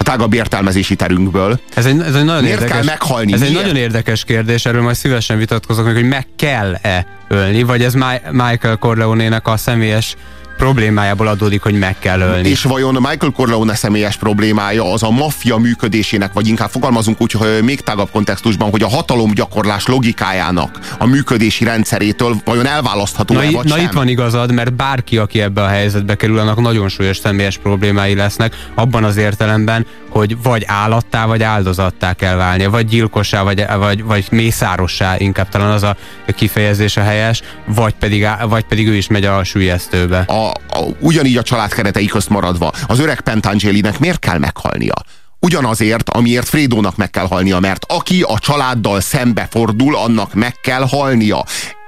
a 0.00 0.02
tágabb 0.02 0.32
értelmezési 0.32 0.94
terünkből. 0.96 1.60
Ez 1.74 1.86
egy, 1.86 2.00
ez 2.00 2.14
egy 2.14 2.24
nagyon 2.24 2.42
Miért 2.42 2.60
érdekes, 2.60 2.76
kell 2.76 2.84
meghalni? 2.84 3.32
Ez 3.32 3.40
egy 3.40 3.48
Miért? 3.48 3.62
nagyon 3.66 3.80
érdekes 3.80 4.24
kérdés, 4.24 4.66
erről 4.66 4.82
majd 4.82 4.96
szívesen 4.96 5.38
vitatkozok 5.38 5.84
meg, 5.84 5.94
hogy 5.94 6.08
meg 6.08 6.26
kell-e 6.36 7.06
ölni, 7.28 7.62
vagy 7.62 7.82
ez 7.82 7.94
Mi- 7.94 8.30
Michael 8.30 8.76
Corleone-nek 8.76 9.46
a 9.48 9.56
személyes 9.56 10.16
problémájából 10.60 11.26
adódik, 11.26 11.62
hogy 11.62 11.78
meg 11.78 11.98
kell 11.98 12.20
ölni. 12.20 12.48
És 12.48 12.62
vajon 12.62 12.94
Michael 12.94 13.32
Corleone 13.32 13.74
személyes 13.74 14.16
problémája 14.16 14.92
az 14.92 15.02
a 15.02 15.10
maffia 15.10 15.56
működésének, 15.56 16.32
vagy 16.32 16.48
inkább 16.48 16.70
fogalmazunk 16.70 17.20
úgy, 17.20 17.32
hogy 17.32 17.62
még 17.62 17.80
tágabb 17.80 18.10
kontextusban, 18.10 18.70
hogy 18.70 18.82
a 18.82 18.88
hatalomgyakorlás 18.88 19.86
logikájának, 19.86 20.78
a 20.98 21.06
működési 21.06 21.64
rendszerétől 21.64 22.36
vajon 22.44 22.66
elválasztható 22.66 23.34
Na, 23.34 23.42
-e, 23.42 23.50
vagy 23.50 23.64
na 23.64 23.76
sem? 23.76 23.84
itt 23.84 23.92
van 23.92 24.08
igazad, 24.08 24.52
mert 24.52 24.72
bárki, 24.72 25.16
aki 25.16 25.40
ebbe 25.40 25.62
a 25.62 25.66
helyzetbe 25.68 26.14
kerül, 26.14 26.38
annak 26.38 26.60
nagyon 26.60 26.88
súlyos 26.88 27.16
személyes 27.16 27.58
problémái 27.58 28.14
lesznek, 28.14 28.56
abban 28.74 29.04
az 29.04 29.16
értelemben, 29.16 29.86
hogy 30.10 30.42
vagy 30.42 30.64
állattá, 30.66 31.26
vagy 31.26 31.42
áldozattá 31.42 32.12
kell 32.12 32.36
válnia, 32.36 32.70
vagy 32.70 32.86
gyilkossá, 32.86 33.42
vagy, 33.42 33.64
vagy, 33.78 34.02
vagy 34.04 34.26
mészárossá, 34.30 35.14
inkább 35.18 35.48
talán 35.48 35.70
az 35.70 35.82
a 35.82 35.96
kifejezés 36.26 36.96
a 36.96 37.02
helyes, 37.02 37.42
vagy 37.66 37.94
pedig, 37.94 38.26
vagy 38.48 38.64
pedig 38.64 38.88
ő 38.88 38.94
is 38.94 39.06
megy 39.06 39.24
a 39.24 39.44
sülyeztőbe. 39.44 40.18
a, 40.18 40.49
a, 40.68 40.80
ugyanígy 41.00 41.36
a 41.36 41.42
család 41.42 41.72
keretei 41.72 42.06
közt 42.06 42.28
maradva, 42.28 42.72
az 42.86 42.98
öreg 42.98 43.20
Pentangelinek 43.20 43.98
miért 43.98 44.18
kell 44.18 44.38
meghalnia? 44.38 44.94
Ugyanazért, 45.40 46.08
amiért 46.08 46.48
Frédónak 46.48 46.96
meg 46.96 47.10
kell 47.10 47.26
halnia, 47.26 47.58
mert 47.58 47.84
aki 47.88 48.22
a 48.22 48.38
családdal 48.38 49.00
szembe 49.00 49.48
fordul, 49.50 49.96
annak 49.96 50.34
meg 50.34 50.54
kell 50.62 50.86
halnia. 50.88 51.44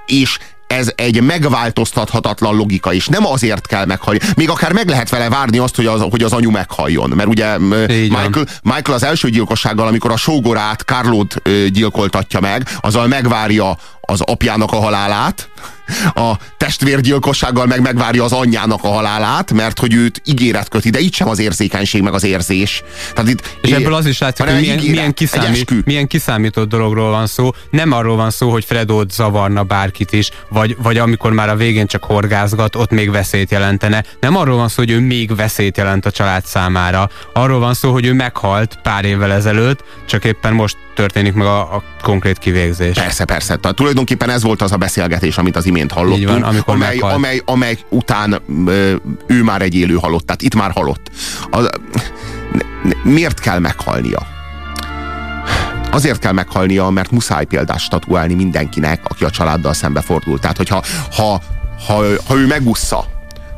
És 0.06 0.38
ez 0.66 0.92
egy 0.94 1.22
megváltoztathatatlan 1.22 2.56
logika, 2.56 2.92
és 2.92 3.06
nem 3.06 3.26
azért 3.26 3.66
kell 3.66 3.84
meghalni. 3.84 4.20
Még 4.36 4.50
akár 4.50 4.72
meg 4.72 4.88
lehet 4.88 5.08
vele 5.08 5.28
várni 5.28 5.58
azt, 5.58 5.76
hogy 5.76 5.86
az, 5.86 6.00
hogy 6.10 6.22
az 6.22 6.32
anyu 6.32 6.50
meghalljon. 6.50 7.10
Mert 7.10 7.28
ugye. 7.28 7.58
Michael, 7.58 8.46
Michael 8.62 8.96
az 8.96 9.02
első 9.02 9.28
gyilkossággal, 9.28 9.86
amikor 9.86 10.10
a 10.10 10.16
sógorát, 10.16 10.80
Carlót 10.80 11.42
gyilkoltatja 11.68 12.40
meg, 12.40 12.68
azzal 12.80 13.06
megvárja 13.06 13.76
az 14.06 14.20
apjának 14.20 14.72
a 14.72 14.76
halálát, 14.76 15.48
a 16.14 16.32
testvérgyilkossággal 16.56 17.66
meg 17.66 17.80
megvárja 17.80 18.24
az 18.24 18.32
anyjának 18.32 18.84
a 18.84 18.88
halálát, 18.88 19.52
mert 19.52 19.78
hogy 19.78 19.94
őt 19.94 20.22
ígéret 20.24 20.68
köti, 20.68 20.90
de 20.90 20.98
itt 20.98 21.14
sem 21.14 21.28
az 21.28 21.38
érzékenység, 21.38 22.02
meg 22.02 22.14
az 22.14 22.24
érzés. 22.24 22.82
Tehát 23.14 23.30
itt, 23.30 23.56
És 23.60 23.70
ebből 23.70 23.94
az 23.94 24.06
is 24.06 24.18
látszik, 24.18 24.44
hogy 24.44 24.60
milyen, 24.60 24.78
ígéret, 24.78 24.94
milyen, 24.94 25.14
kiszámít, 25.14 25.84
milyen 25.84 26.06
kiszámított 26.06 26.68
dologról 26.68 27.10
van 27.10 27.26
szó. 27.26 27.50
Nem 27.70 27.92
arról 27.92 28.16
van 28.16 28.30
szó, 28.30 28.50
hogy 28.50 28.64
Fredót 28.64 29.10
zavarna 29.10 29.62
bárkit 29.62 30.12
is, 30.12 30.30
vagy, 30.48 30.76
vagy 30.82 30.98
amikor 30.98 31.32
már 31.32 31.48
a 31.48 31.56
végén 31.56 31.86
csak 31.86 32.04
horgázgat, 32.04 32.76
ott 32.76 32.90
még 32.90 33.10
veszélyt 33.10 33.50
jelentene. 33.50 34.04
Nem 34.20 34.36
arról 34.36 34.56
van 34.56 34.68
szó, 34.68 34.74
hogy 34.76 34.90
ő 34.90 35.00
még 35.00 35.36
veszélyt 35.36 35.76
jelent 35.76 36.06
a 36.06 36.10
család 36.10 36.44
számára. 36.44 37.10
Arról 37.32 37.58
van 37.58 37.74
szó, 37.74 37.92
hogy 37.92 38.06
ő 38.06 38.12
meghalt 38.12 38.78
pár 38.82 39.04
évvel 39.04 39.32
ezelőtt, 39.32 39.84
csak 40.06 40.24
éppen 40.24 40.52
most 40.52 40.76
történik 40.94 41.32
meg 41.32 41.46
a, 41.46 41.60
a 41.60 41.82
konkrét 42.02 42.38
kivégzés. 42.38 42.94
Persze, 42.94 43.24
persze. 43.24 43.56
Tehát 43.56 43.76
tulajdonképpen 43.76 44.30
ez 44.30 44.42
volt 44.42 44.62
az 44.62 44.72
a 44.72 44.76
beszélgetés, 44.76 45.38
amit 45.38 45.56
az 45.56 45.66
imént 45.66 45.92
hallottunk, 45.92 46.28
van, 46.28 46.42
amikor 46.42 46.74
amely, 46.74 46.94
meghalt. 46.94 47.14
amely, 47.14 47.42
amely 47.44 47.78
után 47.88 48.40
ö, 48.66 48.94
ő 49.26 49.42
már 49.42 49.62
egy 49.62 49.74
élő 49.74 49.94
halott, 49.94 50.26
tehát 50.26 50.42
itt 50.42 50.54
már 50.54 50.70
halott. 50.70 51.10
A, 51.50 51.60
ne- 51.60 51.70
ne- 52.82 53.10
miért 53.10 53.40
kell 53.40 53.58
meghalnia? 53.58 54.26
Azért 55.90 56.18
kell 56.18 56.32
meghalnia, 56.32 56.88
mert 56.88 57.10
muszáj 57.10 57.44
példát 57.44 57.78
statuálni 57.80 58.34
mindenkinek, 58.34 59.00
aki 59.04 59.24
a 59.24 59.30
családdal 59.30 59.72
szembefordul. 59.72 60.38
Tehát, 60.38 60.56
hogyha 60.56 60.82
ha, 61.16 61.40
ha, 61.86 62.02
ha 62.26 62.36
ő 62.36 62.46
megussza, 62.46 63.04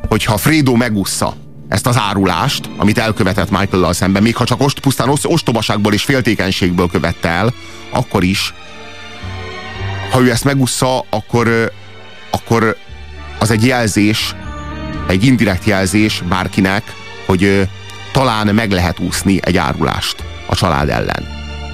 hogyha 0.07 0.37
Fredo 0.37 0.75
megussza 0.75 1.33
ezt 1.67 1.87
az 1.87 1.97
árulást, 1.97 2.69
amit 2.77 2.97
elkövetett 2.97 3.49
Michael-lal 3.49 3.93
szemben, 3.93 4.23
még 4.23 4.35
ha 4.35 4.43
csak 4.43 4.61
ost, 4.61 4.79
pusztán 4.79 5.09
ost- 5.09 5.25
ostobaságból 5.25 5.93
és 5.93 6.03
féltékenységből 6.03 6.87
követte 6.87 7.29
el, 7.29 7.53
akkor 7.89 8.23
is, 8.23 8.53
ha 10.11 10.21
ő 10.21 10.31
ezt 10.31 10.43
megussza, 10.43 11.05
akkor, 11.09 11.71
akkor 12.29 12.77
az 13.39 13.51
egy 13.51 13.65
jelzés, 13.65 14.35
egy 15.07 15.23
indirekt 15.23 15.65
jelzés 15.65 16.23
bárkinek, 16.29 16.83
hogy 17.25 17.69
talán 18.11 18.55
meg 18.55 18.71
lehet 18.71 18.99
úszni 18.99 19.39
egy 19.41 19.57
árulást 19.57 20.23
a 20.45 20.55
család 20.55 20.89
ellen. 20.89 21.27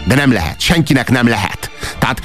De 0.07 0.15
nem 0.15 0.31
lehet. 0.31 0.59
Senkinek 0.59 1.09
nem 1.09 1.27
lehet. 1.27 1.71
Tehát 1.99 2.21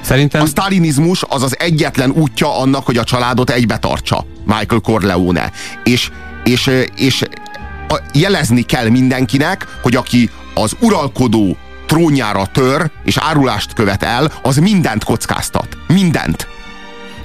Szerintem 0.00 0.42
a 0.42 0.46
sztálinizmus 0.46 1.24
az 1.28 1.42
az 1.42 1.58
egyetlen 1.58 2.10
útja 2.10 2.58
annak, 2.58 2.86
hogy 2.86 2.96
a 2.96 3.04
családot 3.04 3.50
egybe 3.50 3.78
tartsa. 3.78 4.26
Michael 4.44 4.80
Corleone. 4.80 5.52
És, 5.84 6.10
és, 6.44 6.70
és 6.96 7.24
jelezni 8.12 8.62
kell 8.62 8.88
mindenkinek, 8.88 9.66
hogy 9.82 9.96
aki 9.96 10.30
az 10.54 10.76
uralkodó 10.80 11.56
trónjára 11.86 12.46
tör, 12.46 12.90
és 13.04 13.16
árulást 13.16 13.72
követ 13.72 14.02
el, 14.02 14.32
az 14.42 14.56
mindent 14.56 15.04
kockáztat. 15.04 15.76
Mindent. 15.86 16.48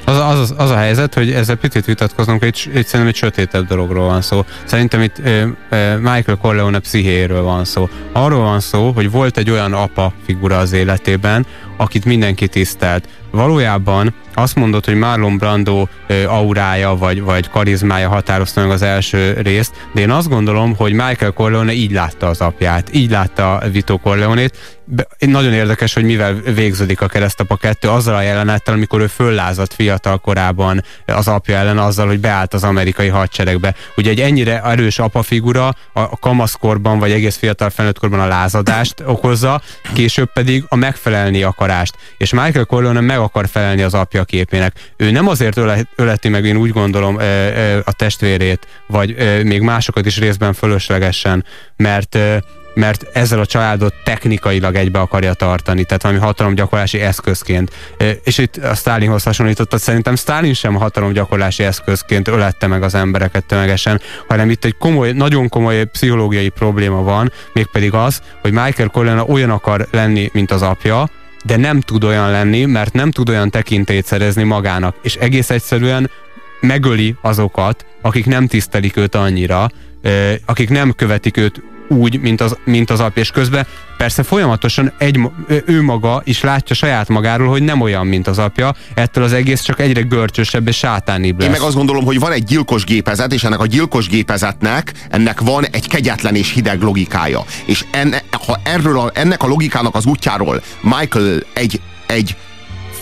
Az, 0.06 0.18
az, 0.18 0.54
az 0.58 0.70
a 0.70 0.76
helyzet, 0.76 1.14
hogy 1.14 1.32
ezzel 1.32 1.56
picit 1.56 1.86
vitatkozunk, 1.86 2.40
hogy 2.40 2.48
itt, 2.48 2.76
itt 2.76 2.86
szerintem 2.86 3.08
egy 3.08 3.16
sötétebb 3.16 3.68
dologról 3.68 4.08
van 4.08 4.22
szó. 4.22 4.46
Szerintem 4.64 5.02
itt 5.02 5.16
ö, 5.24 5.48
ö, 5.70 5.98
Michael 5.98 6.38
Corleone 6.42 6.80
pszichéről 6.80 7.42
van 7.42 7.66
szó. 7.66 7.90
Arról 8.12 8.42
van 8.42 8.60
szó, 8.60 8.92
hogy 8.92 9.12
volt 9.12 9.38
egy 9.38 9.50
olyan 9.50 9.74
apa 9.74 10.14
figura 10.26 10.58
az 10.58 10.72
életében, 10.72 11.46
akit 11.78 12.06
mindenki 12.06 12.48
tisztelt. 12.48 13.08
Valójában 13.32 14.14
azt 14.34 14.56
mondod, 14.56 14.86
hogy 14.86 14.96
Marlon 14.96 15.38
Brando 15.38 15.88
ö, 16.08 16.26
aurája 16.28 16.96
vagy, 16.96 17.22
vagy 17.22 17.50
karizmája 17.50 18.10
határozta 18.10 18.62
meg 18.62 18.70
az 18.70 18.82
első 18.82 19.34
részt, 19.42 19.74
de 19.94 20.02
én 20.02 20.12
azt 20.12 20.30
gondolom, 20.30 20.76
hogy 20.76 20.92
Michael 20.92 21.32
Corleone 21.32 21.74
így 21.74 21.92
látta 21.92 22.28
az 22.28 22.42
apját, 22.42 22.90
így 22.94 23.12
látta 23.12 23.62
Vito 23.72 23.98
Corleone-t. 23.98 24.75
Be- 24.86 25.08
Nagyon 25.20 25.54
érdekes, 25.54 25.94
hogy 25.94 26.04
mivel 26.04 26.34
végződik 26.34 27.02
a 27.02 27.08
keresztapa 27.08 27.56
2, 27.56 27.90
azzal 27.90 28.16
a 28.16 28.22
jelenettel, 28.22 28.74
amikor 28.74 29.02
ő 29.02 29.08
föllázadt 29.08 29.74
fiatal 29.74 30.18
korában 30.18 30.84
az 31.06 31.28
apja 31.28 31.56
ellen 31.56 31.78
azzal, 31.78 32.08
hogy 32.08 32.20
beállt 32.20 32.54
az 32.54 32.64
amerikai 32.64 33.08
hadseregbe. 33.08 33.76
Ugye 33.96 34.10
egy 34.10 34.22
ennyire 34.22 34.62
erős 34.62 35.00
apafigura 35.00 35.68
a, 35.68 35.76
a 35.94 36.18
kamaszkorban, 36.20 37.00
vagy 37.00 37.12
egész 37.12 37.38
fiatal 37.38 37.70
felnőttkorban 37.70 38.20
a 38.20 38.28
lázadást 38.28 39.04
okozza, 39.06 39.62
később 39.94 40.32
pedig 40.34 40.64
a 40.68 40.76
megfelelni 40.76 41.44
akarást. 41.44 41.96
És 42.18 42.34
Michael 42.34 42.66
Corleone 42.66 43.00
meg 43.00 43.18
akar 43.18 43.48
felelni 43.48 43.82
az 43.82 43.94
apja 43.94 44.24
képének. 44.24 44.92
Ő 44.98 45.12
nem 45.12 45.28
azért 45.28 45.58
öle, 45.58 45.78
öleti 45.96 46.30
meg, 46.30 46.46
én 46.46 46.58
úgy 46.58 46.72
gondolom, 46.72 47.16
a 47.84 47.92
testvérét, 47.92 48.68
vagy 48.88 49.16
még 49.44 49.62
másokat 49.62 50.06
is 50.06 50.18
részben 50.18 50.54
fölöslegesen, 50.54 51.46
mert 51.76 52.18
mert 52.76 53.06
ezzel 53.14 53.40
a 53.40 53.46
családot 53.46 53.94
technikailag 54.04 54.76
egybe 54.76 55.00
akarja 55.00 55.34
tartani, 55.34 55.84
tehát 55.84 56.02
valami 56.02 56.20
hatalomgyakorlási 56.20 57.00
eszközként. 57.00 57.72
És 58.24 58.38
itt 58.38 58.58
a 58.58 58.76
Stalinhoz 58.76 59.24
hasonlítottad, 59.24 59.80
szerintem 59.80 60.16
Stalin 60.16 60.54
sem 60.54 60.76
hatalomgyakorlási 60.76 61.64
eszközként 61.64 62.28
ölette 62.28 62.68
meg 62.68 62.84
az 62.84 62.96
embereket 62.96 63.46
tömegesen, 63.46 64.02
hanem 64.28 64.50
itt 64.50 64.66
egy 64.66 64.78
komoly, 64.78 65.12
nagyon 65.12 65.50
komoly 65.50 65.86
pszichológiai 65.86 66.50
probléma 66.50 67.04
van, 67.04 67.32
mégpedig 67.54 67.94
az, 67.94 68.22
hogy 68.42 68.52
Michael 68.52 68.90
Corleone 68.90 69.24
olyan 69.28 69.50
akar 69.50 69.88
lenni, 69.92 70.30
mint 70.34 70.52
az 70.52 70.62
apja, 70.62 71.10
de 71.44 71.58
nem 71.58 71.82
tud 71.82 72.04
olyan 72.04 72.32
lenni, 72.32 72.66
mert 72.66 72.94
nem 72.94 73.12
tud 73.12 73.30
olyan 73.30 73.50
tekintélyt 73.50 74.06
szerezni 74.06 74.44
magának, 74.44 74.96
és 75.02 75.16
egész 75.16 75.50
egyszerűen 75.50 76.10
megöli 76.60 77.16
azokat, 77.22 77.86
akik 78.02 78.26
nem 78.26 78.48
tisztelik 78.48 78.98
őt 78.98 79.16
annyira, 79.16 79.70
akik 80.46 80.70
nem 80.70 80.92
követik 80.92 81.38
őt 81.38 81.62
úgy, 81.88 82.20
mint 82.20 82.42
az, 82.42 82.58
mint 82.66 82.90
az 82.90 83.00
apja, 83.00 83.22
és 83.22 83.32
közben 83.32 83.66
persze 83.98 84.24
folyamatosan 84.24 84.94
egy, 84.98 85.20
ő 85.66 85.82
maga 85.82 86.22
is 86.24 86.42
látja 86.42 86.76
saját 86.76 87.08
magáról, 87.08 87.48
hogy 87.48 87.64
nem 87.64 87.82
olyan, 87.82 88.08
mint 88.08 88.28
az 88.28 88.40
apja, 88.40 88.76
ettől 88.94 89.24
az 89.24 89.34
egész 89.34 89.62
csak 89.62 89.80
egyre 89.80 90.02
görcsösebb 90.02 90.68
és 90.68 90.78
sátánibb 90.78 91.38
lesz. 91.38 91.48
Én 91.48 91.52
meg 91.52 91.62
azt 91.62 91.76
gondolom, 91.76 92.06
hogy 92.06 92.20
van 92.20 92.32
egy 92.32 92.44
gyilkos 92.44 92.84
gépezet, 92.84 93.34
és 93.34 93.44
ennek 93.44 93.60
a 93.60 93.66
gyilkos 93.66 94.08
gépezetnek 94.08 94.94
ennek 95.10 95.42
van 95.42 95.66
egy 95.66 95.88
kegyetlen 95.88 96.36
és 96.36 96.54
hideg 96.54 96.82
logikája. 96.82 97.46
És 97.66 97.86
enne, 97.92 98.24
ha 98.46 98.60
erről 98.64 99.00
a, 99.00 99.12
ennek 99.14 99.44
a 99.44 99.48
logikának 99.48 99.96
az 99.96 100.06
útjáról 100.06 100.62
Michael 100.82 101.44
egy, 101.54 101.82
egy 102.06 102.36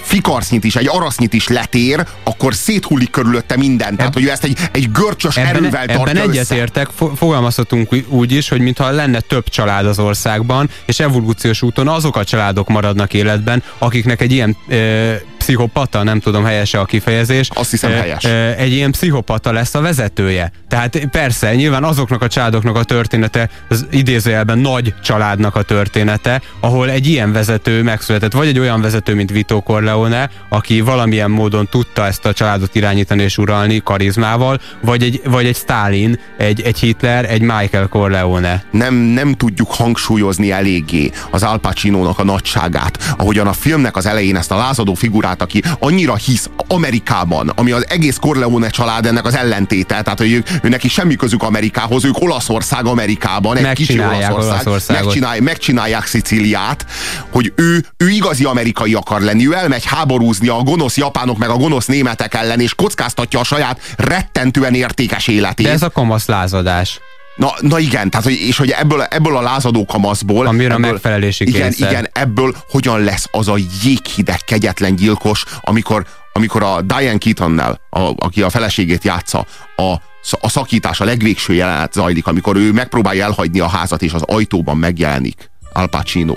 fikarsznyit 0.04 0.64
is, 0.64 0.76
egy 0.76 0.88
arasznyit 0.88 1.34
is 1.34 1.48
letér, 1.48 2.06
akkor 2.24 2.54
széthullik 2.54 3.10
körülötte 3.10 3.58
minden. 3.58 3.96
Tehát, 3.96 4.14
hogy 4.14 4.24
ő 4.24 4.30
ezt 4.30 4.44
egy, 4.44 4.58
egy 4.72 4.92
görcsös 4.92 5.38
Ebben, 5.38 5.56
erővel 5.56 5.86
tartja 5.86 6.22
ebben 6.22 6.30
egyetértek, 6.30 6.88
fo- 6.96 7.18
fogalmazhatunk 7.18 7.94
úgy- 8.08 8.32
is, 8.32 8.50
hogy 8.50 8.60
mintha 8.62 8.90
lenne 8.92 9.20
több 9.20 9.50
család 9.50 9.86
az 9.86 10.00
országban, 10.00 10.70
és 10.86 11.00
evolúciós 11.00 11.62
úton 11.62 11.88
azok 11.88 12.16
a 12.16 12.24
családok 12.24 12.68
maradnak 12.68 13.14
életben, 13.14 13.64
akiknek 13.78 14.22
egy 14.22 14.32
ilyen 14.32 14.58
ö, 14.68 15.14
pszichopata, 15.44 16.04
nem 16.04 16.20
tudom 16.20 16.44
helyese 16.44 16.80
a 16.80 16.86
kifejezés. 16.86 17.50
Azt 17.54 17.72
hiszem, 17.72 17.92
helyes. 17.92 18.24
egy 18.58 18.72
ilyen 18.72 18.92
pszichopata 18.92 19.52
lesz 19.52 19.76
a 19.76 19.82
vezetője. 19.82 20.52
Tehát 20.68 21.08
persze, 21.12 21.56
nyilván 21.56 21.84
azoknak 21.84 22.22
a 22.22 22.28
családoknak 22.28 22.76
a 22.76 22.84
története, 22.84 23.50
az 23.70 23.86
idézőjelben 23.92 24.60
nagy 24.60 24.94
családnak 25.04 25.56
a 25.56 25.62
története, 25.62 26.42
ahol 26.60 26.90
egy 26.90 27.08
ilyen 27.08 27.32
vezető 27.32 27.84
megszületett, 27.84 28.32
vagy 28.32 28.48
egy 28.48 28.60
olyan 28.60 28.82
vezető, 28.82 29.16
mint 29.16 29.32
Vito 29.32 29.62
Corleone, 29.62 30.30
aki 30.50 30.82
valamilyen 30.82 31.32
módon 31.32 31.68
tudta 31.68 32.06
ezt 32.06 32.26
a 32.26 32.34
családot 32.34 32.76
irányítani 32.76 33.24
és 33.24 33.38
uralni 33.38 33.82
karizmával, 33.84 34.60
vagy 34.82 35.04
egy, 35.04 35.22
vagy 35.26 35.46
egy 35.46 35.56
Stalin, 35.56 36.20
egy, 36.38 36.62
egy 36.62 36.80
Hitler, 36.80 37.32
egy 37.32 37.42
Michael 37.42 37.88
Corleone. 37.88 38.64
nem, 38.72 38.94
nem 38.94 39.34
tudjuk 39.34 39.72
hangsúlyozni 39.72 40.52
eléggé 40.52 41.12
az 41.32 41.44
Al 41.44 41.60
Pacino-nak 41.60 42.20
a 42.20 42.24
nagyságát, 42.24 43.14
ahogyan 43.18 43.48
a 43.48 43.54
filmnek 43.54 43.96
az 43.96 44.06
elején 44.06 44.36
ezt 44.36 44.52
a 44.52 44.56
lázadó 44.56 44.94
figurát, 44.94 45.33
aki 45.42 45.64
annyira 45.80 46.16
hisz 46.16 46.50
Amerikában, 46.68 47.50
ami 47.56 47.72
az 47.72 47.86
egész 47.90 48.18
Corleone 48.18 48.70
család 48.70 49.06
ennek 49.06 49.26
az 49.26 49.36
ellentéte, 49.36 50.02
tehát 50.02 50.20
hogy 50.20 50.32
ők, 50.32 50.48
ő 50.62 50.70
neki 50.70 50.88
semmi 50.88 51.16
közük 51.16 51.44
Amerikához, 51.44 52.06
ők 52.06 52.22
Olaszország 52.22 52.86
Amerikában, 52.86 53.58
egy 53.58 53.74
kicsi 53.74 53.94
Megcsinálják 53.96 54.34
Olaszország, 54.34 54.68
Olaszországot. 54.68 55.04
megcsinálj, 55.04 55.40
megcsinálják 55.40 56.06
Szicíliát, 56.06 56.86
hogy 57.30 57.54
ő, 57.56 57.86
ő 57.98 58.10
igazi 58.10 58.44
amerikai 58.44 58.94
akar 58.94 59.22
lenni, 59.22 59.48
ő 59.48 59.54
elmegy 59.54 59.86
háborúzni 59.86 60.48
a 60.48 60.58
gonosz 60.58 60.98
japánok 60.98 61.38
meg 61.38 61.50
a 61.50 61.56
gonosz 61.56 61.86
németek 61.86 62.34
ellen, 62.34 62.60
és 62.60 62.74
kockáztatja 62.74 63.40
a 63.40 63.44
saját 63.44 63.80
rettentően 63.98 64.74
értékes 64.74 65.28
életét. 65.28 65.66
De 65.66 65.72
ez 65.72 65.84
a 65.84 65.90
kamasz 65.90 66.28
lázadás. 66.28 67.00
Na, 67.36 67.54
na 67.60 67.80
igen, 67.80 68.10
tehát, 68.10 68.26
hogy, 68.26 68.34
és 68.34 68.58
hogy 68.58 68.70
ebből, 68.70 69.02
ebből 69.02 69.38
a 69.38 69.42
lázadó 69.42 69.86
kamaszból... 69.86 70.48
Amire 70.48 70.74
a 70.74 70.78
ebből, 70.78 70.92
megfelelési 70.92 71.48
igen, 71.48 71.62
kényszer. 71.62 71.92
igen, 71.92 72.10
ebből 72.14 72.56
hogyan 72.70 73.00
lesz 73.00 73.28
az 73.32 73.48
a 73.48 73.58
jéghideg, 73.84 74.40
kegyetlen 74.46 74.96
gyilkos, 74.96 75.44
amikor, 75.62 76.06
amikor 76.34 76.64
a 76.64 76.82
Diane 76.82 77.18
Keatonnel, 77.18 77.80
a, 77.90 78.12
aki 78.16 78.42
a 78.42 78.50
feleségét 78.50 79.04
játsza, 79.04 79.46
a, 79.76 79.94
a 80.42 80.50
szakítás, 80.50 81.00
a 81.00 81.06
legvégső 81.06 81.54
jelenet 81.54 81.94
zajlik, 81.94 82.28
amikor 82.28 82.56
ő 82.56 82.72
megpróbálja 82.72 83.24
elhagyni 83.24 83.60
a 83.60 83.68
házat, 83.68 84.02
és 84.02 84.14
az 84.14 84.22
ajtóban 84.26 84.78
megjelenik 84.78 85.50
Al 85.74 85.88
Pacino 85.88 86.36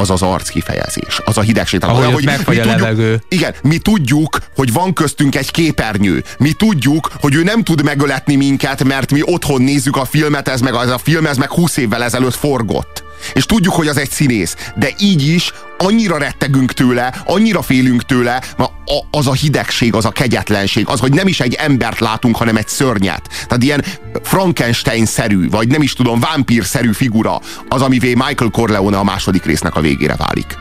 az 0.00 0.10
az 0.10 0.22
arc 0.22 0.48
kifejezés, 0.48 1.20
az 1.24 1.38
a 1.38 1.40
hidegség. 1.40 1.80
Tehát 1.80 1.96
Ahogy 1.96 2.14
ott 2.14 2.24
megfagy 2.24 2.58
a 2.58 2.62
tudjuk- 2.62 2.80
levegő. 2.80 3.22
Igen, 3.28 3.54
mi 3.62 3.78
tudjuk, 3.78 4.38
hogy 4.56 4.72
van 4.72 4.92
köztünk 4.92 5.34
egy 5.36 5.50
képernyő. 5.50 6.24
Mi 6.38 6.52
tudjuk, 6.52 7.10
hogy 7.20 7.34
ő 7.34 7.42
nem 7.42 7.62
tud 7.62 7.82
megöletni 7.84 8.34
minket, 8.36 8.84
mert 8.84 9.12
mi 9.12 9.20
otthon 9.22 9.62
nézzük 9.62 9.96
a 9.96 10.04
filmet, 10.04 10.48
ez 10.48 10.60
meg 10.60 10.74
az 10.74 10.90
a 10.90 10.98
film, 10.98 11.26
ez 11.26 11.36
meg 11.36 11.50
20 11.50 11.76
évvel 11.76 12.02
ezelőtt 12.02 12.34
forgott. 12.34 13.04
És 13.32 13.46
tudjuk, 13.46 13.74
hogy 13.74 13.86
az 13.88 13.96
egy 13.98 14.10
színész, 14.10 14.56
de 14.76 14.88
így 14.98 15.26
is 15.28 15.52
annyira 15.78 16.18
rettegünk 16.18 16.72
tőle, 16.72 17.14
annyira 17.26 17.62
félünk 17.62 18.02
tőle, 18.04 18.42
ma 18.56 18.64
a- 18.64 19.18
az 19.18 19.26
a 19.26 19.32
hidegség, 19.32 19.94
az 19.94 20.04
a 20.04 20.10
kegyetlenség, 20.10 20.84
az, 20.88 21.00
hogy 21.00 21.12
nem 21.12 21.26
is 21.26 21.40
egy 21.40 21.54
embert 21.54 21.98
látunk, 21.98 22.36
hanem 22.36 22.56
egy 22.56 22.68
szörnyet. 22.68 23.28
Tehát 23.46 23.62
ilyen 23.62 23.84
Frankenstein-szerű, 24.22 25.48
vagy 25.48 25.68
nem 25.68 25.82
is 25.82 25.92
tudom, 25.92 26.20
vámpír-szerű 26.20 26.92
figura, 26.92 27.40
az, 27.68 27.82
amivé 27.82 28.14
Michael 28.14 28.50
Corleone 28.50 28.96
a 28.98 29.04
második 29.04 29.44
résznek 29.44 29.74
a 29.76 29.80
végére 29.80 30.16
válik. 30.16 30.54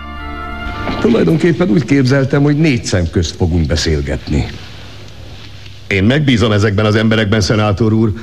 Tulajdonképpen 1.00 1.70
úgy 1.70 1.86
képzeltem, 1.86 2.42
hogy 2.44 2.58
négy 2.58 2.86
szem 2.86 3.10
közt 3.10 3.36
fogunk 3.36 3.68
beszélgetni. 3.68 4.46
Én 5.88 6.04
megbízom 6.04 6.52
ezekben 6.52 6.86
az 6.86 6.96
emberekben, 6.96 7.42
szenátor 7.42 7.94
úr. 7.94 8.14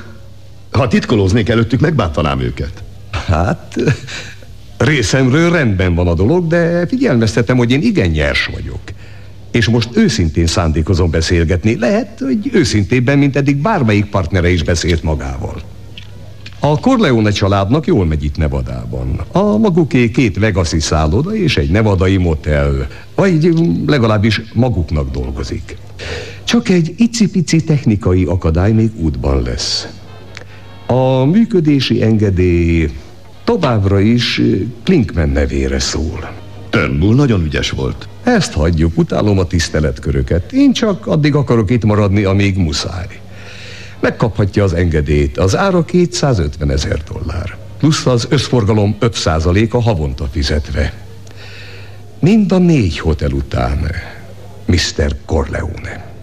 Ha 0.71 0.87
titkolóznék 0.87 1.49
előttük, 1.49 1.79
megbántanám 1.79 2.39
őket. 2.39 2.83
Hát, 3.25 3.75
részemről 4.77 5.51
rendben 5.51 5.95
van 5.95 6.07
a 6.07 6.13
dolog, 6.13 6.47
de 6.47 6.87
figyelmeztetem, 6.87 7.57
hogy 7.57 7.71
én 7.71 7.81
igen 7.81 8.09
nyers 8.09 8.49
vagyok. 8.53 8.81
És 9.51 9.67
most 9.67 9.89
őszintén 9.93 10.47
szándékozom 10.47 11.09
beszélgetni. 11.09 11.77
Lehet, 11.79 12.19
hogy 12.19 12.49
őszintébben, 12.53 13.17
mint 13.17 13.35
eddig 13.35 13.55
bármelyik 13.55 14.05
partnere 14.05 14.49
is 14.49 14.63
beszélt 14.63 15.03
magával. 15.03 15.61
A 16.59 16.79
Corleone 16.79 17.31
családnak 17.31 17.87
jól 17.87 18.05
megy 18.05 18.23
itt 18.23 18.37
Nevadában. 18.37 19.19
A 19.31 19.57
maguké 19.57 20.11
két 20.11 20.39
Vegaszi 20.39 20.79
szálloda 20.79 21.35
és 21.35 21.57
egy 21.57 21.69
nevadai 21.69 22.17
motel, 22.17 22.87
vagy 23.15 23.53
legalábbis 23.87 24.41
maguknak 24.53 25.11
dolgozik. 25.11 25.77
Csak 26.43 26.69
egy 26.69 26.93
icipici 26.97 27.63
technikai 27.63 28.23
akadály 28.23 28.71
még 28.71 28.91
útban 28.95 29.41
lesz. 29.41 29.87
A 30.87 31.25
működési 31.25 32.03
engedély 32.03 32.89
továbbra 33.43 33.99
is 33.99 34.39
eh, 34.39 34.45
Klinkman 34.83 35.29
nevére 35.29 35.79
szól. 35.79 36.31
Turnbull 36.69 37.15
nagyon 37.15 37.43
ügyes 37.43 37.69
volt. 37.69 38.07
Ezt 38.23 38.53
hagyjuk, 38.53 38.97
utálom 38.97 39.39
a 39.39 39.45
tiszteletköröket. 39.45 40.51
Én 40.51 40.73
csak 40.73 41.07
addig 41.07 41.35
akarok 41.35 41.71
itt 41.71 41.83
maradni, 41.83 42.23
amíg 42.23 42.57
muszáj. 42.57 43.07
Megkaphatja 43.99 44.63
az 44.63 44.73
engedélyt, 44.73 45.37
az 45.37 45.57
ára 45.57 45.85
250 45.85 46.71
ezer 46.71 47.03
dollár. 47.13 47.57
Plusz 47.77 48.05
az 48.05 48.27
összforgalom 48.29 48.95
5%-a 48.99 49.81
havonta 49.81 50.27
fizetve. 50.31 50.93
Mind 52.19 52.51
a 52.51 52.57
négy 52.57 52.99
hotel 52.99 53.31
után, 53.31 53.91
Mr. 54.65 55.15
Corleone. 55.25 56.13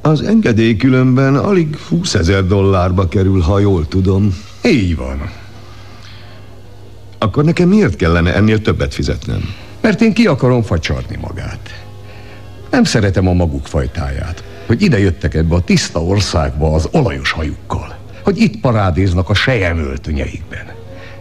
Az 0.00 0.22
engedély 0.22 0.76
különben 0.76 1.36
alig 1.36 1.76
20 1.88 2.14
ezer 2.14 2.46
dollárba 2.46 3.08
kerül, 3.08 3.40
ha 3.40 3.58
jól 3.58 3.88
tudom. 3.88 4.36
Így 4.64 4.96
van. 4.96 5.30
Akkor 7.26 7.44
nekem 7.44 7.68
miért 7.68 7.96
kellene 7.96 8.34
ennél 8.34 8.60
többet 8.60 8.94
fizetnem? 8.94 9.54
Mert 9.80 10.00
én 10.00 10.12
ki 10.12 10.26
akarom 10.26 10.62
facsarni 10.62 11.16
magát. 11.20 11.84
Nem 12.70 12.84
szeretem 12.84 13.28
a 13.28 13.32
maguk 13.32 13.66
fajtáját. 13.66 14.44
Hogy 14.66 14.82
ide 14.82 14.98
jöttek 14.98 15.34
ebbe 15.34 15.54
a 15.54 15.60
tiszta 15.60 16.02
országba 16.02 16.74
az 16.74 16.88
olajos 16.92 17.30
hajukkal. 17.30 17.96
Hogy 18.22 18.38
itt 18.38 18.60
parádéznak 18.60 19.28
a 19.28 19.34
sejemöltönyeikben. 19.34 20.66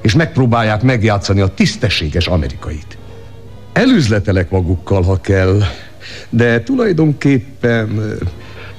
És 0.01 0.15
megpróbálják 0.15 0.81
megjátszani 0.81 1.41
a 1.41 1.47
tisztességes 1.47 2.27
amerikait. 2.27 2.97
Elüzletelek 3.73 4.49
magukkal, 4.49 5.01
ha 5.01 5.21
kell, 5.21 5.61
de 6.29 6.63
tulajdonképpen 6.63 8.17